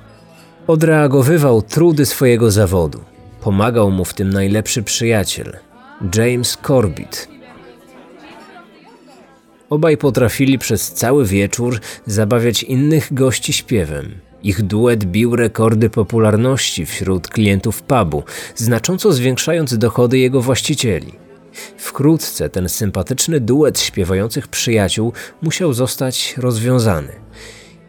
Odreagowywał 0.66 1.62
trudy 1.62 2.06
swojego 2.06 2.50
zawodu. 2.50 3.00
Pomagał 3.40 3.90
mu 3.90 4.04
w 4.04 4.14
tym 4.14 4.30
najlepszy 4.30 4.82
przyjaciel, 4.82 5.56
James 6.16 6.58
Corbett. 6.66 7.28
Obaj 9.70 9.96
potrafili 9.96 10.58
przez 10.58 10.92
cały 10.92 11.26
wieczór 11.26 11.80
zabawiać 12.06 12.62
innych 12.62 13.14
gości 13.14 13.52
śpiewem. 13.52 14.27
Ich 14.42 14.62
duet 14.62 15.04
bił 15.04 15.36
rekordy 15.36 15.90
popularności 15.90 16.86
wśród 16.86 17.28
klientów 17.28 17.82
pubu, 17.82 18.22
znacząco 18.54 19.12
zwiększając 19.12 19.78
dochody 19.78 20.18
jego 20.18 20.42
właścicieli. 20.42 21.12
Wkrótce 21.76 22.48
ten 22.48 22.68
sympatyczny 22.68 23.40
duet 23.40 23.80
śpiewających 23.80 24.48
przyjaciół 24.48 25.12
musiał 25.42 25.72
zostać 25.72 26.34
rozwiązany. 26.36 27.12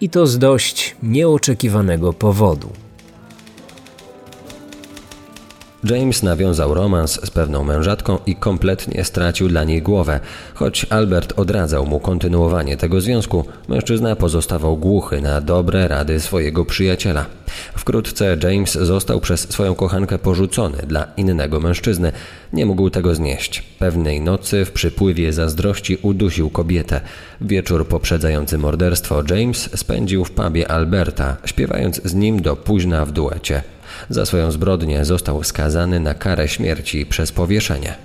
I 0.01 0.09
to 0.09 0.27
z 0.27 0.38
dość 0.38 0.95
nieoczekiwanego 1.03 2.13
powodu. 2.13 2.69
James 5.83 6.23
nawiązał 6.23 6.73
romans 6.73 7.19
z 7.25 7.29
pewną 7.29 7.63
mężatką 7.63 8.17
i 8.25 8.35
kompletnie 8.35 9.03
stracił 9.03 9.47
dla 9.47 9.63
niej 9.63 9.81
głowę. 9.81 10.19
Choć 10.53 10.85
Albert 10.89 11.33
odradzał 11.39 11.85
mu 11.85 11.99
kontynuowanie 11.99 12.77
tego 12.77 13.01
związku, 13.01 13.45
mężczyzna 13.67 14.15
pozostawał 14.15 14.77
głuchy 14.77 15.21
na 15.21 15.41
dobre 15.41 15.87
rady 15.87 16.19
swojego 16.19 16.65
przyjaciela. 16.65 17.25
Wkrótce 17.75 18.37
James 18.43 18.73
został 18.73 19.19
przez 19.21 19.39
swoją 19.49 19.75
kochankę 19.75 20.17
porzucony 20.17 20.77
dla 20.87 21.07
innego 21.17 21.59
mężczyzny. 21.59 22.11
Nie 22.53 22.65
mógł 22.65 22.89
tego 22.89 23.15
znieść. 23.15 23.63
Pewnej 23.79 24.21
nocy 24.21 24.65
w 24.65 24.71
przypływie 24.71 25.33
zazdrości 25.33 25.97
udusił 26.01 26.49
kobietę. 26.49 27.01
Wieczór 27.41 27.87
poprzedzający 27.87 28.57
morderstwo 28.57 29.23
James 29.29 29.69
spędził 29.75 30.25
w 30.25 30.31
pubie 30.31 30.71
Alberta, 30.71 31.37
śpiewając 31.45 32.01
z 32.03 32.13
nim 32.13 32.41
do 32.41 32.55
późna 32.55 33.05
w 33.05 33.11
duecie. 33.11 33.63
Za 34.09 34.25
swoją 34.25 34.51
zbrodnię 34.51 35.05
został 35.05 35.43
skazany 35.43 35.99
na 35.99 36.13
karę 36.13 36.47
śmierci 36.47 37.05
przez 37.05 37.31
powieszenie. 37.31 37.95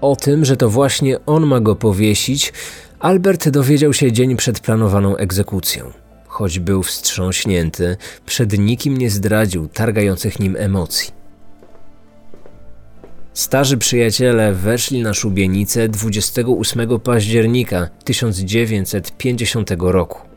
O 0.00 0.16
tym, 0.16 0.44
że 0.44 0.56
to 0.56 0.70
właśnie 0.70 1.24
on 1.26 1.46
ma 1.46 1.60
go 1.60 1.76
powiesić, 1.76 2.52
Albert 2.98 3.48
dowiedział 3.48 3.92
się 3.92 4.12
dzień 4.12 4.36
przed 4.36 4.60
planowaną 4.60 5.16
egzekucją. 5.16 5.92
Choć 6.26 6.58
był 6.58 6.82
wstrząśnięty, 6.82 7.96
przed 8.26 8.58
nikim 8.58 8.98
nie 8.98 9.10
zdradził 9.10 9.68
targających 9.68 10.40
nim 10.40 10.56
emocji. 10.58 11.12
Starzy 13.34 13.78
przyjaciele 13.78 14.52
weszli 14.52 15.02
na 15.02 15.14
szubienicę 15.14 15.88
28 15.88 17.00
października 17.00 17.88
1950 18.04 19.70
roku. 19.78 20.27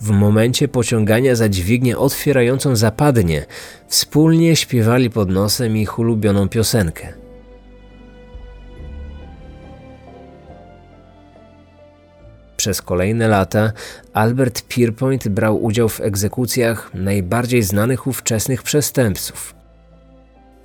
W 0.00 0.10
momencie 0.10 0.68
pociągania 0.68 1.34
za 1.34 1.48
dźwignię 1.48 1.98
otwierającą 1.98 2.76
zapadnie, 2.76 3.46
wspólnie 3.88 4.56
śpiewali 4.56 5.10
pod 5.10 5.30
nosem 5.30 5.76
ich 5.76 5.98
ulubioną 5.98 6.48
piosenkę. 6.48 7.12
Przez 12.56 12.82
kolejne 12.82 13.28
lata 13.28 13.72
Albert 14.12 14.62
Pierpoint 14.68 15.28
brał 15.28 15.64
udział 15.64 15.88
w 15.88 16.00
egzekucjach 16.00 16.90
najbardziej 16.94 17.62
znanych 17.62 18.06
ówczesnych 18.06 18.62
przestępców. 18.62 19.54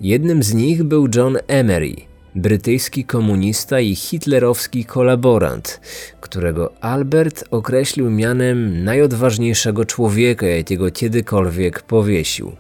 Jednym 0.02 0.44
z 0.44 0.54
nich 0.54 0.84
był 0.84 1.08
John 1.16 1.38
Emery, 1.48 1.96
brytyjski 2.36 3.06
komunista 3.06 3.80
i 3.80 3.96
hitlerowski 3.96 4.86
kolaborant, 4.86 5.82
którego 6.22 6.74
Albert 6.82 7.44
określił 7.52 8.10
mianem 8.10 8.84
najodważniejszego 8.84 9.86
człowieka, 9.86 10.46
jakiego 10.46 10.92
kiedykolwiek 10.92 11.82
powiesił. 11.82 12.56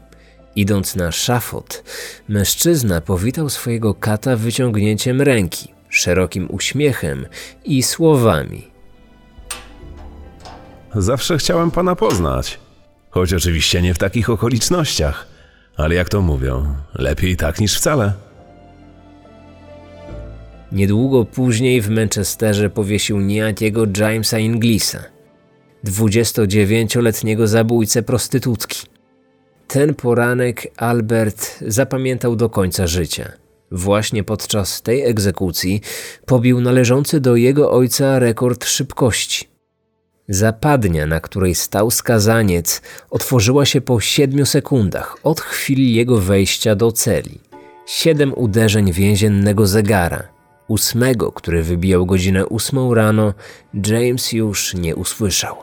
Idąc 0.56 0.96
na 0.96 1.12
szafot, 1.12 1.84
mężczyzna 2.30 3.02
powitał 3.02 3.50
swojego 3.50 3.94
kata 3.94 4.36
wyciągnięciem 4.36 5.22
ręki, 5.22 5.68
szerokim 5.90 6.48
uśmiechem 6.52 7.26
i 7.66 7.84
słowami– 7.84 8.68
Zawsze 10.96 11.38
chciałem 11.38 11.72
pana 11.72 11.96
poznać. 11.96 12.60
Choć 13.10 13.34
oczywiście 13.34 13.82
nie 13.82 13.94
w 13.94 13.98
takich 13.98 14.30
okolicznościach. 14.30 15.28
Ale 15.78 15.96
jak 15.96 16.10
to 16.10 16.22
mówią, 16.22 16.76
lepiej 16.96 17.38
tak 17.38 17.60
niż 17.60 17.78
wcale. 17.78 18.14
Niedługo 20.74 21.26
później 21.26 21.82
w 21.82 21.90
Manchesterze 21.90 22.70
powiesił 22.70 23.20
niejakiego 23.20 23.86
Jamesa 23.98 24.40
Inglisa, 24.40 25.04
29-letniego 25.86 27.48
zabójcę 27.48 28.04
prostytutki. 28.04 28.88
Ten 29.68 29.96
poranek 29.96 30.68
Albert 30.78 31.60
zapamiętał 31.68 32.36
do 32.36 32.50
końca 32.50 32.88
życia. 32.88 33.32
Właśnie 33.72 34.24
podczas 34.24 34.82
tej 34.82 35.02
egzekucji 35.02 35.82
pobił 36.26 36.62
należący 36.62 37.20
do 37.20 37.36
jego 37.36 37.72
ojca 37.72 38.20
rekord 38.20 38.66
szybkości. 38.66 39.48
Zapadnia, 40.30 41.06
na 41.06 41.20
której 41.20 41.56
stał 41.56 41.92
skazaniec, 41.92 42.82
otworzyła 43.10 43.66
się 43.66 43.82
po 43.82 44.00
siedmiu 44.00 44.46
sekundach 44.46 45.18
od 45.24 45.42
chwili 45.42 45.96
jego 45.96 46.18
wejścia 46.18 46.76
do 46.76 46.92
celi. 46.92 47.40
Siedem 47.86 48.34
uderzeń 48.34 48.92
więziennego 48.92 49.68
zegara. 49.68 50.33
Ósmego, 50.68 51.32
który 51.32 51.64
wybijał 51.64 52.06
godzinę 52.06 52.46
ósmą 52.46 52.94
rano, 52.94 53.34
James 53.74 54.32
już 54.32 54.74
nie 54.74 54.96
usłyszał. 54.96 55.56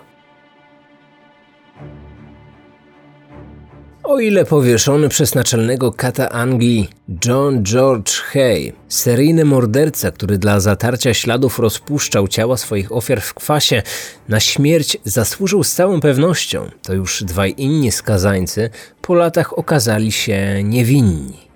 O 4.11 4.21
ile 4.21 4.45
powieszony 4.45 5.09
przez 5.09 5.35
naczelnego 5.35 5.93
kata 5.93 6.29
Anglii 6.29 6.89
John 7.25 7.63
George 7.63 8.13
Hay, 8.13 8.73
seryjny 8.89 9.45
morderca, 9.45 10.11
który 10.11 10.39
dla 10.39 10.61
zatarcia 10.61 11.15
śladów 11.15 11.59
rozpuszczał 11.59 12.29
ciała 12.29 12.57
swoich 12.57 12.93
ofiar 12.93 13.21
w 13.21 13.35
kwasie, 13.35 13.83
na 14.29 14.41
śmierć 14.41 14.97
zasłużył 15.05 15.65
z 15.65 15.75
całą 15.75 16.01
pewnością, 16.01 16.71
to 16.83 16.95
już 16.95 17.25
dwaj 17.25 17.55
inni 17.57 17.93
skazańcy 17.93 18.71
po 19.03 19.15
latach 19.15 19.59
okazali 19.59 20.13
się 20.13 20.63
niewinni. 20.65 21.50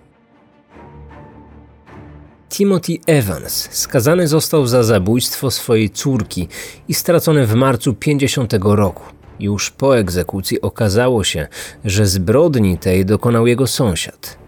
Timothy 2.56 2.98
Evans 3.06 3.68
skazany 3.72 4.28
został 4.28 4.66
za 4.66 4.82
zabójstwo 4.82 5.50
swojej 5.50 5.90
córki 5.90 6.48
i 6.88 6.94
stracony 6.94 7.46
w 7.46 7.54
marcu 7.54 7.94
50 7.94 8.52
roku. 8.62 9.02
Już 9.40 9.70
po 9.70 9.98
egzekucji 9.98 10.60
okazało 10.60 11.24
się, 11.24 11.48
że 11.84 12.06
zbrodni 12.06 12.78
tej 12.78 13.04
dokonał 13.06 13.46
jego 13.46 13.66
sąsiad. 13.66 14.38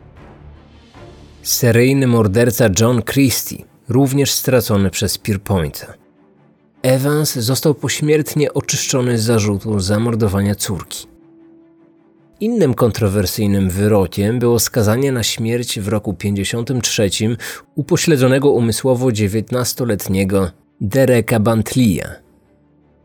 Seryjny 1.42 2.06
morderca 2.06 2.68
John 2.80 3.02
Christie, 3.02 3.64
również 3.88 4.32
stracony 4.32 4.90
przez 4.90 5.18
Pierpointa. 5.18 5.94
Evans 6.82 7.34
został 7.34 7.74
pośmiertnie 7.74 8.54
oczyszczony 8.54 9.18
z 9.18 9.22
zarzutu 9.22 9.80
zamordowania 9.80 10.54
córki. 10.54 11.15
Innym 12.40 12.74
kontrowersyjnym 12.74 13.70
wyrokiem 13.70 14.38
było 14.38 14.58
skazanie 14.58 15.12
na 15.12 15.22
śmierć 15.22 15.80
w 15.80 15.88
roku 15.88 16.14
53 16.14 17.10
upośledzonego 17.74 18.50
umysłowo 18.50 19.06
19-letniego 19.06 20.50
Dereka 20.80 21.40
Bantlia, 21.40 22.08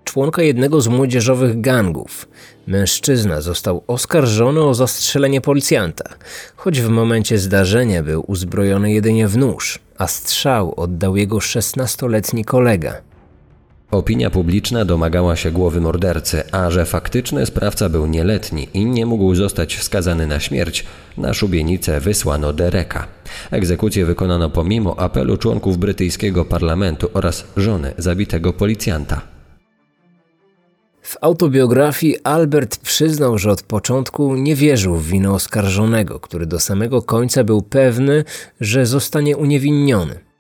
członka 0.03 0.41
jednego 0.41 0.81
z 0.81 0.87
młodzieżowych 0.87 1.61
gangów. 1.61 2.27
Mężczyzna 2.67 3.41
został 3.41 3.83
oskarżony 3.87 4.63
o 4.63 4.73
zastrzelenie 4.73 5.41
policjanta, 5.41 6.09
choć 6.55 6.81
w 6.81 6.89
momencie 6.89 7.37
zdarzenia 7.37 8.03
był 8.03 8.23
uzbrojony 8.27 8.91
jedynie 8.91 9.27
w 9.27 9.37
nóż, 9.37 9.79
a 9.97 10.07
strzał 10.07 10.73
oddał 10.77 11.17
jego 11.17 11.37
16-letni 11.37 12.45
kolega. 12.45 13.10
Opinia 13.91 14.29
publiczna 14.29 14.85
domagała 14.85 15.35
się 15.35 15.51
głowy 15.51 15.81
mordercy, 15.81 16.43
a 16.51 16.71
że 16.71 16.85
faktyczny 16.85 17.45
sprawca 17.45 17.89
był 17.89 18.07
nieletni 18.07 18.67
i 18.73 18.85
nie 18.85 19.05
mógł 19.05 19.35
zostać 19.35 19.83
skazany 19.83 20.27
na 20.27 20.39
śmierć, 20.39 20.85
na 21.17 21.33
szubienicę 21.33 21.99
wysłano 21.99 22.53
Dereka. 22.53 23.07
Egzekucję 23.51 24.05
wykonano 24.05 24.49
pomimo 24.49 24.99
apelu 24.99 25.37
członków 25.37 25.77
brytyjskiego 25.77 26.45
parlamentu 26.45 27.09
oraz 27.13 27.43
żony 27.57 27.93
zabitego 27.97 28.53
policjanta. 28.53 29.21
W 31.01 31.17
autobiografii 31.21 32.17
Albert 32.23 32.77
przyznał, 32.77 33.37
że 33.37 33.51
od 33.51 33.63
początku 33.63 34.35
nie 34.35 34.55
wierzył 34.55 34.95
w 34.95 35.07
winę 35.07 35.31
oskarżonego, 35.31 36.19
który 36.19 36.45
do 36.45 36.59
samego 36.59 37.01
końca 37.01 37.43
był 37.43 37.61
pewny, 37.61 38.23
że 38.61 38.85
zostanie 38.85 39.37
uniewinniony. 39.37 40.30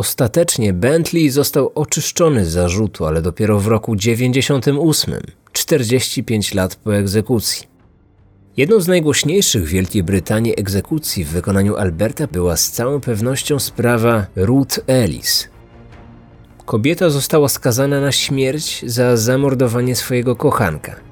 Ostatecznie 0.00 0.72
Bentley 0.72 1.30
został 1.30 1.72
oczyszczony 1.74 2.44
z 2.44 2.48
zarzutu, 2.48 3.06
ale 3.06 3.22
dopiero 3.22 3.60
w 3.60 3.66
roku 3.66 3.96
98, 3.96 5.14
45 5.52 6.54
lat 6.54 6.76
po 6.76 6.96
egzekucji. 6.96 7.66
Jedną 8.56 8.80
z 8.80 8.88
najgłośniejszych 8.88 9.64
w 9.64 9.68
Wielkiej 9.68 10.02
Brytanii 10.02 10.60
egzekucji 10.60 11.24
w 11.24 11.28
wykonaniu 11.28 11.76
Alberta 11.76 12.26
była 12.26 12.56
z 12.56 12.70
całą 12.70 13.00
pewnością 13.00 13.58
sprawa 13.58 14.26
Ruth 14.36 14.80
Ellis, 14.86 15.48
Kobieta 16.66 17.10
została 17.10 17.48
skazana 17.48 18.00
na 18.00 18.12
śmierć 18.12 18.84
za 18.86 19.16
zamordowanie 19.16 19.96
swojego 19.96 20.36
kochanka. 20.36 21.09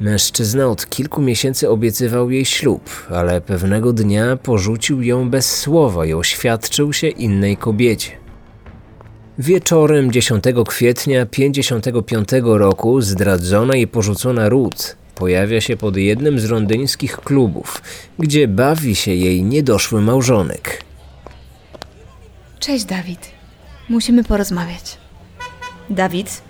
Mężczyzna 0.00 0.66
od 0.66 0.88
kilku 0.88 1.22
miesięcy 1.22 1.70
obiecywał 1.70 2.30
jej 2.30 2.44
ślub, 2.44 2.90
ale 3.10 3.40
pewnego 3.40 3.92
dnia 3.92 4.36
porzucił 4.36 5.02
ją 5.02 5.30
bez 5.30 5.60
słowa 5.60 6.06
i 6.06 6.14
oświadczył 6.14 6.92
się 6.92 7.08
innej 7.08 7.56
kobiecie. 7.56 8.10
Wieczorem 9.38 10.12
10 10.12 10.44
kwietnia 10.68 11.26
55 11.26 12.28
roku 12.42 13.00
zdradzona 13.00 13.76
i 13.76 13.86
porzucona 13.86 14.48
Ruth 14.48 14.96
pojawia 15.14 15.60
się 15.60 15.76
pod 15.76 15.96
jednym 15.96 16.40
z 16.40 16.50
londyńskich 16.50 17.16
klubów, 17.16 17.82
gdzie 18.18 18.48
bawi 18.48 18.96
się 18.96 19.14
jej 19.14 19.42
niedoszły 19.42 20.00
małżonek. 20.00 20.84
Cześć, 22.60 22.84
Dawid. 22.84 23.30
Musimy 23.88 24.24
porozmawiać. 24.24 24.98
Dawid? 25.90 26.42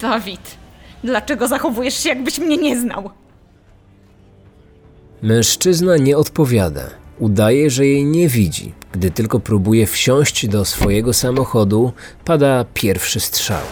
Dawid, 0.00 0.59
dlaczego 1.04 1.48
zachowujesz 1.48 1.94
się, 1.94 2.08
jakbyś 2.08 2.38
mnie 2.38 2.56
nie 2.56 2.80
znał? 2.80 3.10
Mężczyzna 5.22 5.96
nie 5.96 6.16
odpowiada. 6.16 6.90
Udaje, 7.18 7.70
że 7.70 7.86
jej 7.86 8.04
nie 8.04 8.28
widzi. 8.28 8.72
Gdy 8.92 9.10
tylko 9.10 9.40
próbuje 9.40 9.86
wsiąść 9.86 10.48
do 10.48 10.64
swojego 10.64 11.12
samochodu, 11.12 11.92
pada 12.24 12.64
pierwszy 12.74 13.20
strzał. 13.20 13.62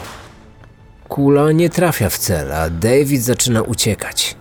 Kula 1.08 1.52
nie 1.52 1.70
trafia 1.70 2.08
w 2.08 2.18
cel, 2.18 2.52
a 2.52 2.70
David 2.70 3.22
zaczyna 3.22 3.62
uciekać. 3.62 4.36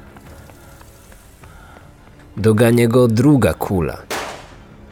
Dogania 2.38 2.88
go 2.88 3.08
druga 3.08 3.54
kula. 3.54 3.98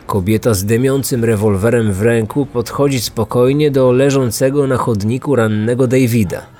Kobieta 0.07 0.53
z 0.53 0.65
dymiącym 0.65 1.25
rewolwerem 1.25 1.93
w 1.93 2.01
ręku 2.01 2.45
podchodzi 2.45 3.01
spokojnie 3.01 3.71
do 3.71 3.91
leżącego 3.91 4.67
na 4.67 4.77
chodniku 4.77 5.35
rannego 5.35 5.87
Davida. 5.87 6.54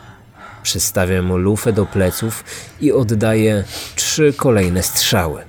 Przystawia 0.65 1.21
mu 1.21 1.38
lufę 1.38 1.73
do 1.73 1.86
pleców 1.86 2.43
i 2.82 2.91
oddaje 2.91 3.63
trzy 3.95 4.34
kolejne 4.38 4.84
strzały. 4.84 5.41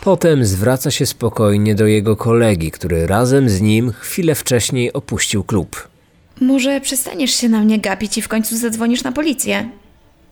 Potem 0.00 0.44
zwraca 0.44 0.90
się 0.90 1.06
spokojnie 1.06 1.74
do 1.74 1.86
jego 1.86 2.16
kolegi, 2.16 2.70
który 2.70 3.06
razem 3.06 3.48
z 3.48 3.60
nim 3.60 3.92
chwilę 3.92 4.34
wcześniej 4.34 4.92
opuścił 4.92 5.44
klub. 5.44 5.88
Może 6.40 6.80
przestaniesz 6.80 7.30
się 7.30 7.48
na 7.48 7.60
mnie 7.60 7.78
gapić 7.78 8.18
i 8.18 8.22
w 8.22 8.28
końcu 8.28 8.56
zadzwonisz 8.56 9.02
na 9.02 9.12
policję? 9.12 9.68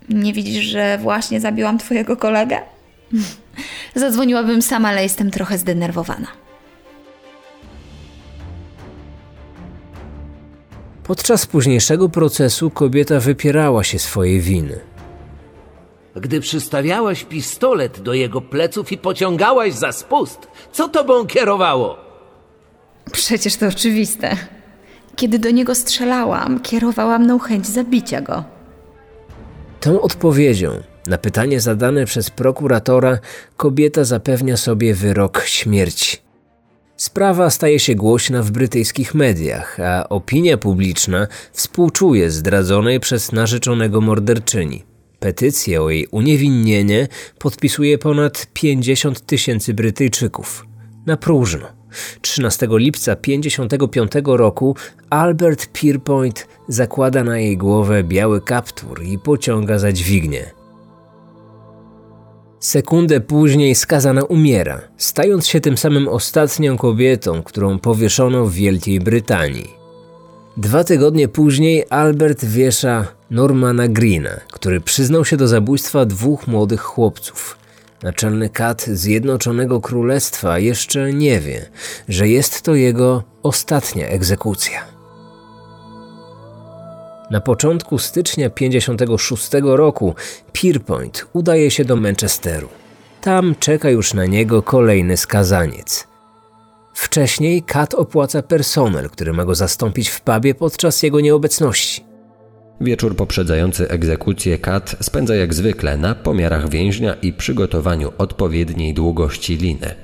Nie 0.09 0.33
widzisz, 0.33 0.65
że 0.65 0.99
właśnie 0.99 1.41
zabiłam 1.41 1.79
twojego 1.79 2.17
kolegę? 2.17 2.59
Zadzwoniłabym 3.95 4.63
sama, 4.63 4.89
ale 4.89 5.03
jestem 5.03 5.31
trochę 5.31 5.59
zdenerwowana. 5.59 6.27
Podczas 11.05 11.47
późniejszego 11.47 12.09
procesu 12.09 12.71
kobieta 12.71 13.21
wypierała 13.21 13.85
się 13.85 13.99
swojej 13.99 14.41
winy. 14.41 14.81
Gdy 16.17 16.41
przystawiałaś 16.41 17.25
pistolet 17.25 18.01
do 18.01 18.15
jego 18.15 18.41
pleców 18.41 18.93
i 18.93 18.99
pociągałaś 18.99 19.75
za 19.75 19.93
spust, 19.93 20.49
co 20.73 20.89
tobą 20.89 21.27
kierowało? 21.27 21.97
Przecież 23.13 23.57
to 23.57 23.67
oczywiste. 23.67 24.37
Kiedy 25.17 25.39
do 25.39 25.51
niego 25.51 25.75
strzelałam, 25.75 26.61
kierowała 26.61 27.19
mną 27.19 27.39
chęć 27.39 27.67
zabicia 27.67 28.21
go. 28.21 28.45
Tą 29.81 30.01
odpowiedzią 30.01 30.71
na 31.07 31.19
pytanie 31.19 31.61
zadane 31.61 32.05
przez 32.05 32.31
prokuratora 32.31 33.19
kobieta 33.57 34.05
zapewnia 34.05 34.57
sobie 34.57 34.95
wyrok 34.95 35.43
śmierci. 35.45 36.30
Sprawa 37.01 37.51
staje 37.51 37.79
się 37.79 37.95
głośna 37.95 38.43
w 38.43 38.51
brytyjskich 38.51 39.15
mediach, 39.15 39.81
a 39.81 40.09
opinia 40.09 40.59
publiczna 40.59 41.27
współczuje 41.53 42.31
zdradzonej 42.31 43.01
przez 43.01 43.33
narzeczonego 43.33 44.01
morderczyni. 44.01 44.85
Petycję 45.21 45.83
o 45.83 45.91
jej 45.91 46.07
uniewinnienie 46.07 47.09
podpisuje 47.39 47.99
ponad 47.99 48.47
50 48.53 49.21
tysięcy 49.21 49.75
Brytyjczyków. 49.75 50.67
Na 51.07 51.17
próżno. 51.17 51.67
13 52.21 52.69
lipca 52.71 53.17
1955 53.17 54.13
roku 54.25 54.77
Albert 55.11 55.67
Pierpoint 55.73 56.49
zakłada 56.69 57.25
na 57.25 57.39
jej 57.39 57.57
głowę 57.57 58.05
biały 58.05 58.41
kaptur 58.41 59.03
i 59.03 59.19
pociąga 59.19 59.79
za 59.79 59.93
dźwignię. 59.93 60.60
Sekundę 62.61 63.21
później 63.21 63.75
skazana 63.75 64.23
umiera, 64.25 64.81
stając 64.97 65.47
się 65.47 65.61
tym 65.61 65.79
samym 65.79 66.09
ostatnią 66.09 66.79
kobietą, 66.79 67.43
którą 67.43 67.79
powieszono 67.79 68.47
w 68.47 68.53
Wielkiej 68.53 69.01
Brytanii. 69.01 69.75
Dwa 70.57 70.85
tygodnie 70.85 71.29
później 71.29 71.85
Albert 71.91 72.45
wiesza 72.45 73.07
Normana 73.31 73.89
Greena, 73.89 74.41
który 74.53 74.81
przyznał 74.81 75.25
się 75.25 75.37
do 75.37 75.49
zabójstwa 75.49 76.05
dwóch 76.05 76.47
młodych 76.47 76.81
chłopców. 76.81 77.59
Naczelny 78.03 78.49
kat 78.49 78.83
Zjednoczonego 78.83 79.81
Królestwa 79.81 80.59
jeszcze 80.59 81.13
nie 81.13 81.41
wie, 81.41 81.71
że 82.09 82.29
jest 82.29 82.63
to 82.63 82.75
jego 82.75 83.23
ostatnia 83.43 84.07
egzekucja. 84.07 85.00
Na 87.31 87.41
początku 87.41 87.99
stycznia 87.99 88.51
56 88.51 89.51
roku 89.63 90.15
Pierpoint 90.53 91.27
udaje 91.33 91.71
się 91.71 91.85
do 91.85 91.97
Manchesteru. 91.97 92.69
Tam 93.21 93.55
czeka 93.61 93.91
już 93.91 94.15
na 94.15 94.27
niego 94.27 94.63
kolejny 94.63 95.17
skazaniec. 95.17 96.07
Wcześniej 96.95 97.63
Kat 97.63 97.95
opłaca 97.95 98.43
personel, 98.43 99.11
który 99.11 99.33
ma 99.33 99.45
go 99.45 99.55
zastąpić 99.55 100.09
w 100.09 100.21
pubie 100.21 100.55
podczas 100.55 101.03
jego 101.03 101.21
nieobecności. 101.21 102.10
Wieczór 102.81 103.17
poprzedzający 103.17 103.89
egzekucję 103.89 104.59
Kat 104.59 104.97
spędza 105.01 105.35
jak 105.35 105.55
zwykle 105.55 105.97
na 105.97 106.15
pomiarach 106.15 106.69
więźnia 106.69 107.15
i 107.15 107.33
przygotowaniu 107.33 108.13
odpowiedniej 108.19 108.95
długości 108.95 109.57
liny. 109.57 109.95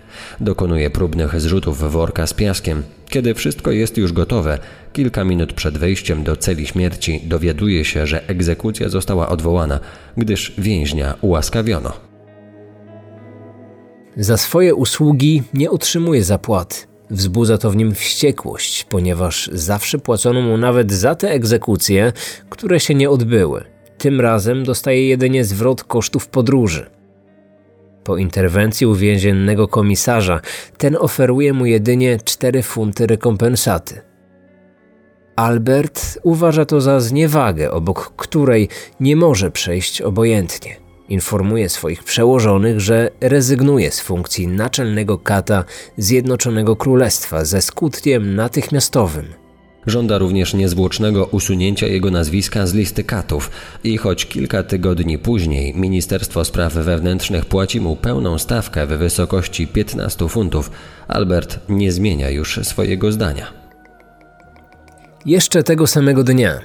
Dokonuje 0.40 0.90
próbnych 0.90 1.40
zrzutów 1.40 1.92
worka 1.92 2.26
z 2.26 2.34
piaskiem. 2.34 2.82
Kiedy 3.08 3.34
wszystko 3.34 3.70
jest 3.70 3.96
już 3.98 4.12
gotowe, 4.12 4.58
kilka 4.92 5.24
minut 5.24 5.52
przed 5.52 5.78
wejściem 5.78 6.24
do 6.24 6.36
celi 6.36 6.66
śmierci 6.66 7.20
dowiaduje 7.24 7.84
się, 7.84 8.06
że 8.06 8.28
egzekucja 8.28 8.88
została 8.88 9.28
odwołana, 9.28 9.80
gdyż 10.16 10.52
więźnia 10.58 11.14
ułaskawiono. 11.20 11.92
Za 14.16 14.36
swoje 14.36 14.74
usługi 14.74 15.42
nie 15.54 15.70
otrzymuje 15.70 16.24
zapłaty. 16.24 16.76
Wzbudza 17.10 17.58
to 17.58 17.70
w 17.70 17.76
nim 17.76 17.94
wściekłość, 17.94 18.84
ponieważ 18.84 19.50
zawsze 19.52 19.98
płacono 19.98 20.42
mu 20.42 20.56
nawet 20.56 20.92
za 20.92 21.14
te 21.14 21.30
egzekucje, 21.30 22.12
które 22.50 22.80
się 22.80 22.94
nie 22.94 23.10
odbyły. 23.10 23.64
Tym 23.98 24.20
razem 24.20 24.64
dostaje 24.64 25.08
jedynie 25.08 25.44
zwrot 25.44 25.84
kosztów 25.84 26.28
podróży. 26.28 26.90
Po 28.04 28.16
interwencji 28.16 28.86
uwięziennego 28.86 29.68
komisarza, 29.68 30.40
ten 30.78 30.96
oferuje 31.00 31.52
mu 31.52 31.66
jedynie 31.66 32.18
4 32.24 32.62
funty 32.62 33.06
rekompensaty. 33.06 34.00
Albert 35.36 36.18
uważa 36.22 36.64
to 36.64 36.80
za 36.80 37.00
zniewagę, 37.00 37.70
obok 37.70 38.12
której 38.16 38.68
nie 39.00 39.16
może 39.16 39.50
przejść 39.50 40.02
obojętnie. 40.02 40.85
Informuje 41.08 41.68
swoich 41.68 42.04
przełożonych, 42.04 42.80
że 42.80 43.10
rezygnuje 43.20 43.90
z 43.90 44.00
funkcji 44.00 44.48
naczelnego 44.48 45.18
kata 45.18 45.64
Zjednoczonego 45.96 46.76
Królestwa 46.76 47.44
ze 47.44 47.62
skutkiem 47.62 48.34
natychmiastowym. 48.34 49.26
Żąda 49.86 50.18
również 50.18 50.54
niezwłocznego 50.54 51.24
usunięcia 51.24 51.86
jego 51.86 52.10
nazwiska 52.10 52.66
z 52.66 52.74
listy 52.74 53.04
katów 53.04 53.50
i 53.84 53.96
choć 53.96 54.26
kilka 54.26 54.62
tygodni 54.62 55.18
później 55.18 55.74
Ministerstwo 55.74 56.44
Spraw 56.44 56.72
Wewnętrznych 56.74 57.44
płaci 57.44 57.80
mu 57.80 57.96
pełną 57.96 58.38
stawkę 58.38 58.86
w 58.86 58.90
wysokości 58.90 59.66
15 59.66 60.28
funtów, 60.28 60.70
Albert 61.08 61.58
nie 61.68 61.92
zmienia 61.92 62.30
już 62.30 62.60
swojego 62.62 63.12
zdania. 63.12 63.46
Jeszcze 65.26 65.62
tego 65.62 65.86
samego 65.86 66.24
dnia 66.24 66.60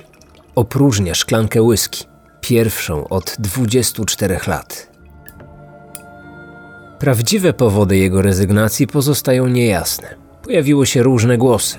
opróżnia 0.55 1.15
szklankę 1.15 1.61
whisky 1.61 2.10
pierwszą 2.41 3.07
od 3.07 3.35
24 3.39 4.39
lat. 4.47 4.91
Prawdziwe 6.99 7.53
powody 7.53 7.97
jego 7.97 8.21
rezygnacji 8.21 8.87
pozostają 8.87 9.47
niejasne. 9.47 10.15
Pojawiły 10.43 10.87
się 10.87 11.03
różne 11.03 11.37
głosy. 11.37 11.77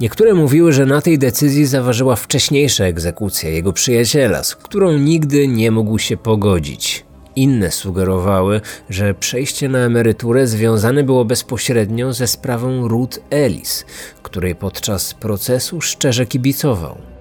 Niektóre 0.00 0.34
mówiły, 0.34 0.72
że 0.72 0.86
na 0.86 1.00
tej 1.00 1.18
decyzji 1.18 1.66
zaważyła 1.66 2.16
wcześniejsza 2.16 2.84
egzekucja 2.84 3.50
jego 3.50 3.72
przyjaciela, 3.72 4.44
z 4.44 4.56
którą 4.56 4.98
nigdy 4.98 5.48
nie 5.48 5.70
mógł 5.70 5.98
się 5.98 6.16
pogodzić. 6.16 7.04
Inne 7.36 7.70
sugerowały, 7.70 8.60
że 8.90 9.14
przejście 9.14 9.68
na 9.68 9.78
emeryturę 9.78 10.46
związane 10.46 11.02
było 11.02 11.24
bezpośrednio 11.24 12.12
ze 12.12 12.26
sprawą 12.26 12.88
Ruth 12.88 13.18
Ellis, 13.30 13.84
której 14.22 14.54
podczas 14.54 15.14
procesu 15.14 15.80
szczerze 15.80 16.26
kibicował 16.26 17.11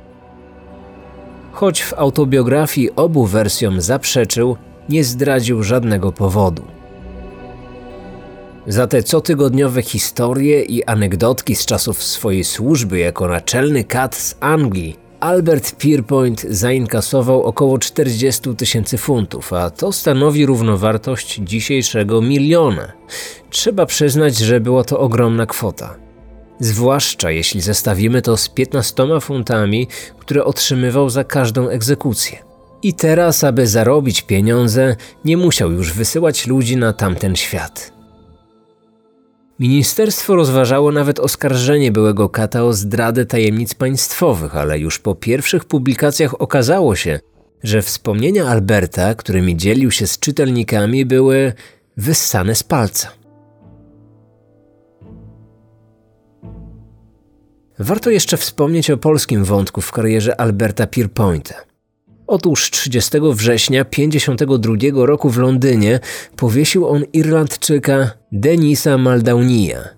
choć 1.62 1.82
w 1.82 1.94
autobiografii 1.94 2.90
obu 2.96 3.26
wersjom 3.26 3.82
zaprzeczył, 3.82 4.58
nie 4.90 5.04
zdradził 5.04 5.64
żadnego 5.64 6.12
powodu. 6.12 6.64
Za 8.68 8.88
te 8.88 9.04
cotygodniowe 9.04 9.82
historie 9.82 10.62
i 10.64 10.84
anegdotki 10.84 11.56
z 11.56 11.66
czasów 11.66 12.04
swojej 12.04 12.44
służby 12.44 13.00
jako 13.00 13.28
naczelny 13.28 13.84
kat 13.84 14.16
z 14.16 14.36
Anglii, 14.40 14.96
Albert 15.20 15.76
Pierpoint 15.76 16.42
zainkasował 16.42 17.44
około 17.44 17.78
40 17.78 18.56
tysięcy 18.56 18.98
funtów, 18.98 19.54
a 19.54 19.70
to 19.70 19.92
stanowi 19.92 20.46
równowartość 20.46 21.40
dzisiejszego 21.44 22.22
miliona. 22.22 22.92
Trzeba 23.50 23.86
przyznać, 23.86 24.38
że 24.38 24.60
była 24.60 24.84
to 24.84 25.00
ogromna 25.00 25.46
kwota 25.46 26.11
zwłaszcza 26.62 27.32
jeśli 27.32 27.62
zestawimy 27.62 28.22
to 28.22 28.38
z 28.38 28.50
15 28.50 29.04
funtami, 29.22 29.88
które 30.20 30.46
otrzymywał 30.46 31.10
za 31.10 31.24
każdą 31.24 31.70
egzekucję. 31.70 32.38
I 32.84 32.94
teraz, 32.94 33.44
aby 33.44 33.68
zarobić 33.68 34.22
pieniądze, 34.22 34.96
nie 35.26 35.38
musiał 35.38 35.72
już 35.72 35.94
wysyłać 35.94 36.48
ludzi 36.48 36.78
na 36.78 36.94
tamten 36.94 37.36
świat. 37.36 37.92
Ministerstwo 39.60 40.36
rozważało 40.36 40.92
nawet 40.92 41.20
oskarżenie 41.20 41.92
byłego 41.92 42.30
kata 42.30 42.64
o 42.64 42.74
zdradę 42.74 43.26
tajemnic 43.26 43.74
państwowych, 43.74 44.56
ale 44.56 44.80
już 44.80 45.00
po 45.00 45.16
pierwszych 45.16 45.66
publikacjach 45.66 46.42
okazało 46.42 46.96
się, 46.96 47.20
że 47.64 47.82
wspomnienia 47.82 48.46
Alberta, 48.46 49.16
którymi 49.16 49.58
dzielił 49.58 49.92
się 49.92 50.08
z 50.08 50.20
czytelnikami, 50.20 51.06
były 51.06 51.54
wyssane 51.98 52.56
z 52.56 52.64
palca. 52.64 53.21
Warto 57.84 58.10
jeszcze 58.10 58.38
wspomnieć 58.38 58.92
o 58.92 58.98
polskim 58.98 59.44
wątku 59.44 59.82
w 59.82 59.92
karierze 59.92 60.42
Alberta 60.42 60.88
Pierpointa. 60.88 61.56
Otóż 62.28 62.72
30 62.72 63.18
września 63.34 63.86
1952 63.86 65.06
roku 65.06 65.30
w 65.30 65.38
Londynie 65.38 66.00
powiesił 66.36 66.88
on 66.88 67.04
Irlandczyka 67.14 68.12
Denisa 68.32 68.98
Maldaunia. 68.98 69.90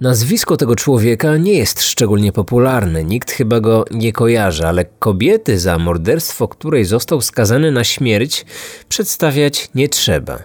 Nazwisko 0.00 0.56
tego 0.56 0.76
człowieka 0.76 1.36
nie 1.36 1.52
jest 1.52 1.82
szczególnie 1.82 2.32
popularne, 2.32 3.04
nikt 3.04 3.30
chyba 3.30 3.60
go 3.60 3.84
nie 3.90 4.12
kojarzy, 4.12 4.66
ale 4.66 4.84
kobiety 4.84 5.58
za 5.58 5.78
morderstwo, 5.78 6.48
której 6.48 6.84
został 6.84 7.20
skazany 7.20 7.72
na 7.72 7.84
śmierć, 7.84 8.46
przedstawiać 8.88 9.70
nie 9.74 9.88
trzeba. 9.88 10.38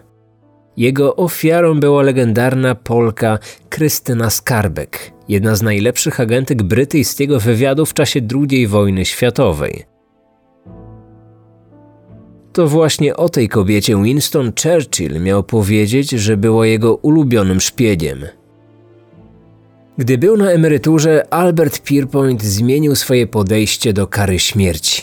Jego 0.78 1.16
ofiarą 1.16 1.80
była 1.80 2.02
legendarna 2.02 2.76
Polka 2.76 3.40
Krystyna 3.70 4.30
Skarbek, 4.30 5.15
jedna 5.28 5.56
z 5.56 5.62
najlepszych 5.62 6.20
agentek 6.20 6.64
brytyjskiego 6.64 7.40
wywiadu 7.40 7.86
w 7.86 7.94
czasie 7.94 8.22
II 8.52 8.68
wojny 8.68 9.06
światowej. 9.06 9.84
To 12.54 12.68
właśnie 12.68 13.16
o 13.16 13.30
tej 13.30 13.50
kobiecie 13.50 14.04
Winston 14.04 14.52
Churchill 14.64 15.22
miał 15.22 15.44
powiedzieć, 15.44 16.10
że 16.10 16.38
była 16.38 16.68
jego 16.68 16.96
ulubionym 16.96 17.62
szpiegiem. 17.62 18.26
Gdy 19.98 20.18
był 20.18 20.38
na 20.38 20.52
emeryturze, 20.52 21.34
Albert 21.34 21.82
Pierpoint 21.82 22.44
zmienił 22.44 22.96
swoje 22.96 23.28
podejście 23.28 23.94
do 23.94 24.08
kary 24.08 24.40
śmierci. 24.40 25.02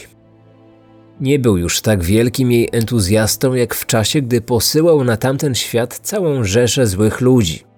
Nie 1.20 1.38
był 1.38 1.56
już 1.56 1.80
tak 1.80 2.04
wielkim 2.04 2.52
jej 2.52 2.68
entuzjastą 2.72 3.54
jak 3.54 3.74
w 3.74 3.86
czasie, 3.86 4.22
gdy 4.22 4.40
posyłał 4.40 5.04
na 5.04 5.16
tamten 5.16 5.54
świat 5.54 6.00
całą 6.02 6.44
rzeszę 6.44 6.86
złych 6.86 7.20
ludzi. 7.20 7.71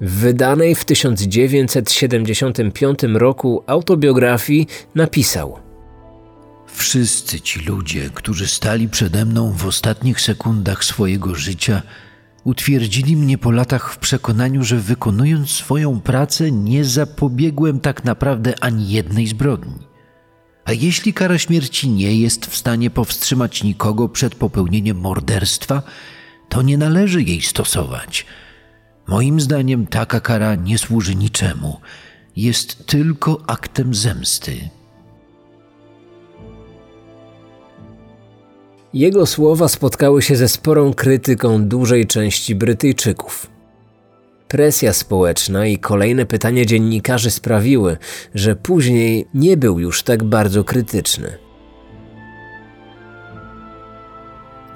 W 0.00 0.10
wydanej 0.10 0.74
w 0.74 0.84
1975 0.84 2.98
roku 3.14 3.62
autobiografii 3.66 4.66
napisał: 4.94 5.58
Wszyscy 6.66 7.40
ci 7.40 7.60
ludzie, 7.60 8.10
którzy 8.14 8.48
stali 8.48 8.88
przede 8.88 9.24
mną 9.24 9.52
w 9.52 9.66
ostatnich 9.66 10.20
sekundach 10.20 10.84
swojego 10.84 11.34
życia, 11.34 11.82
utwierdzili 12.44 13.16
mnie 13.16 13.38
po 13.38 13.50
latach 13.50 13.92
w 13.92 13.98
przekonaniu, 13.98 14.64
że 14.64 14.76
wykonując 14.76 15.50
swoją 15.50 16.00
pracę 16.00 16.52
nie 16.52 16.84
zapobiegłem 16.84 17.80
tak 17.80 18.04
naprawdę 18.04 18.54
ani 18.60 18.90
jednej 18.90 19.26
zbrodni. 19.26 19.86
A 20.64 20.72
jeśli 20.72 21.12
kara 21.12 21.38
śmierci 21.38 21.88
nie 21.88 22.20
jest 22.20 22.46
w 22.46 22.56
stanie 22.56 22.90
powstrzymać 22.90 23.62
nikogo 23.62 24.08
przed 24.08 24.34
popełnieniem 24.34 24.96
morderstwa, 24.96 25.82
to 26.48 26.62
nie 26.62 26.78
należy 26.78 27.22
jej 27.22 27.42
stosować. 27.42 28.26
Moim 29.06 29.40
zdaniem 29.40 29.86
taka 29.86 30.20
kara 30.20 30.54
nie 30.54 30.78
służy 30.78 31.14
niczemu, 31.14 31.80
jest 32.36 32.86
tylko 32.86 33.40
aktem 33.46 33.94
zemsty. 33.94 34.52
Jego 38.94 39.26
słowa 39.26 39.68
spotkały 39.68 40.22
się 40.22 40.36
ze 40.36 40.48
sporą 40.48 40.94
krytyką 40.94 41.64
dużej 41.64 42.06
części 42.06 42.54
Brytyjczyków. 42.54 43.50
Presja 44.48 44.92
społeczna 44.92 45.66
i 45.66 45.78
kolejne 45.78 46.26
pytania 46.26 46.64
dziennikarzy 46.64 47.30
sprawiły, 47.30 47.96
że 48.34 48.56
później 48.56 49.26
nie 49.34 49.56
był 49.56 49.80
już 49.80 50.02
tak 50.02 50.24
bardzo 50.24 50.64
krytyczny. 50.64 51.38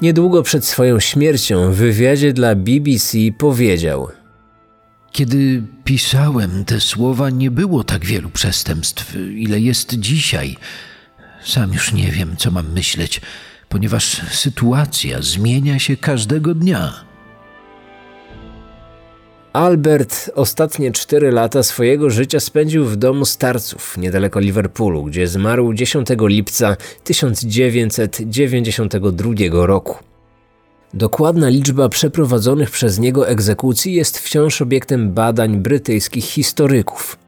Niedługo 0.03 0.43
przed 0.43 0.65
swoją 0.65 1.01
śmiercią 1.01 1.73
w 1.73 1.75
wywiadzie 1.75 2.33
dla 2.33 2.55
BBC 2.55 3.19
powiedział: 3.39 4.09
Kiedy 5.13 5.63
pisałem 5.85 6.65
te 6.65 6.81
słowa, 6.81 7.31
nie 7.31 7.51
było 7.51 7.85
tak 7.85 8.05
wielu 8.05 8.31
przestępstw, 8.31 9.17
ile 9.37 9.61
jest 9.61 9.95
dzisiaj. 9.95 10.57
Sam 11.45 11.73
już 11.73 11.93
nie 11.93 12.13
wiem, 12.13 12.37
co 12.37 12.51
mam 12.51 12.73
myśleć, 12.73 13.21
ponieważ 13.69 14.23
sytuacja 14.31 15.23
zmienia 15.23 15.79
się 15.79 15.97
każdego 15.97 16.55
dnia. 16.55 17.11
Albert 19.53 20.31
ostatnie 20.35 20.93
cztery 20.93 21.31
lata 21.31 21.63
swojego 21.63 22.11
życia 22.11 22.41
spędził 22.41 22.85
w 22.85 22.97
domu 22.97 23.25
starców 23.25 23.97
niedaleko 23.97 24.41
Liverpoolu, 24.41 25.05
gdzie 25.05 25.27
zmarł 25.27 25.75
10 25.75 26.09
lipca 26.21 26.77
1992 27.05 29.67
roku. 29.67 30.10
Dokładna 30.95 31.49
liczba 31.49 31.89
przeprowadzonych 31.89 32.71
przez 32.71 32.99
niego 32.99 33.29
egzekucji 33.29 33.95
jest 33.95 34.19
wciąż 34.19 34.63
obiektem 34.63 35.13
badań 35.13 35.57
brytyjskich 35.57 36.25
historyków. 36.25 37.19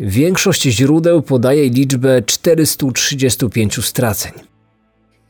Większość 0.00 0.62
źródeł 0.62 1.22
podaje 1.22 1.70
liczbę 1.70 2.22
435 2.22 3.84
straceń. 3.84 4.32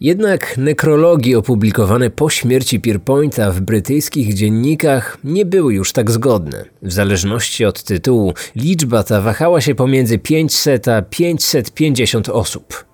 Jednak 0.00 0.58
nekrologi 0.58 1.34
opublikowane 1.36 2.10
po 2.10 2.30
śmierci 2.30 2.80
Pierpointa 2.80 3.52
w 3.52 3.60
brytyjskich 3.60 4.34
dziennikach 4.34 5.18
nie 5.24 5.46
były 5.46 5.74
już 5.74 5.92
tak 5.92 6.10
zgodne. 6.10 6.64
W 6.82 6.92
zależności 6.92 7.64
od 7.64 7.82
tytułu, 7.82 8.34
liczba 8.56 9.02
ta 9.02 9.20
wahała 9.20 9.60
się 9.60 9.74
pomiędzy 9.74 10.18
500 10.18 10.88
a 10.88 11.02
550 11.02 12.28
osób. 12.28 12.87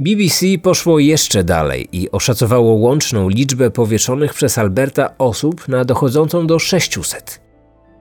BBC 0.00 0.46
poszło 0.62 0.98
jeszcze 0.98 1.44
dalej 1.44 1.88
i 1.92 2.10
oszacowało 2.10 2.72
łączną 2.72 3.28
liczbę 3.28 3.70
powieszonych 3.70 4.34
przez 4.34 4.58
Alberta 4.58 5.18
osób 5.18 5.68
na 5.68 5.84
dochodzącą 5.84 6.46
do 6.46 6.58
600. 6.58 7.40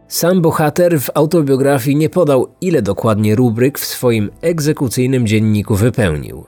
Sam 0.08 0.42
bohater 0.42 1.00
w 1.00 1.10
autobiografii 1.14 1.96
nie 1.96 2.10
podał, 2.10 2.48
ile 2.62 2.82
dokładnie 2.82 3.36
rubryk 3.36 3.80
w 3.80 3.86
swoim 3.86 4.30
egzekucyjnym 4.42 5.28
dzienniku 5.28 5.76
wypełnił. 5.76 6.46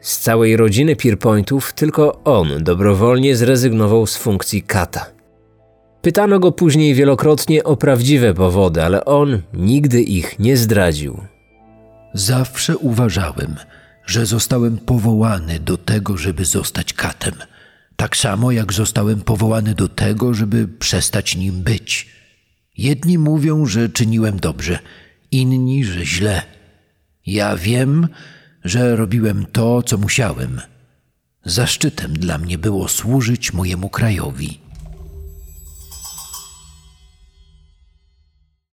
Z 0.00 0.18
całej 0.18 0.56
rodziny 0.56 0.96
Pierpointów 0.96 1.72
tylko 1.72 2.20
on 2.24 2.64
dobrowolnie 2.64 3.36
zrezygnował 3.36 4.06
z 4.06 4.16
funkcji 4.16 4.62
kata. 4.62 5.06
Pytano 6.02 6.38
go 6.38 6.52
później 6.52 6.94
wielokrotnie 6.94 7.64
o 7.64 7.76
prawdziwe 7.76 8.34
powody, 8.34 8.82
ale 8.82 9.04
on 9.04 9.42
nigdy 9.54 10.02
ich 10.02 10.38
nie 10.38 10.56
zdradził. 10.56 11.18
Zawsze 12.14 12.78
uważałem, 12.78 13.56
że 14.08 14.26
zostałem 14.26 14.78
powołany 14.78 15.60
do 15.60 15.76
tego, 15.76 16.16
żeby 16.16 16.44
zostać 16.44 16.92
katem. 16.92 17.34
Tak 17.96 18.16
samo 18.16 18.52
jak 18.52 18.72
zostałem 18.72 19.20
powołany 19.20 19.74
do 19.74 19.88
tego, 19.88 20.34
żeby 20.34 20.68
przestać 20.68 21.36
nim 21.36 21.62
być. 21.62 22.08
Jedni 22.76 23.18
mówią, 23.18 23.66
że 23.66 23.88
czyniłem 23.88 24.40
dobrze, 24.40 24.78
inni, 25.30 25.84
że 25.84 26.06
źle. 26.06 26.42
Ja 27.26 27.56
wiem, 27.56 28.08
że 28.64 28.96
robiłem 28.96 29.46
to, 29.52 29.82
co 29.82 29.98
musiałem. 29.98 30.60
Zaszczytem 31.44 32.12
dla 32.12 32.38
mnie 32.38 32.58
było 32.58 32.88
służyć 32.88 33.52
mojemu 33.52 33.88
krajowi. 33.88 34.60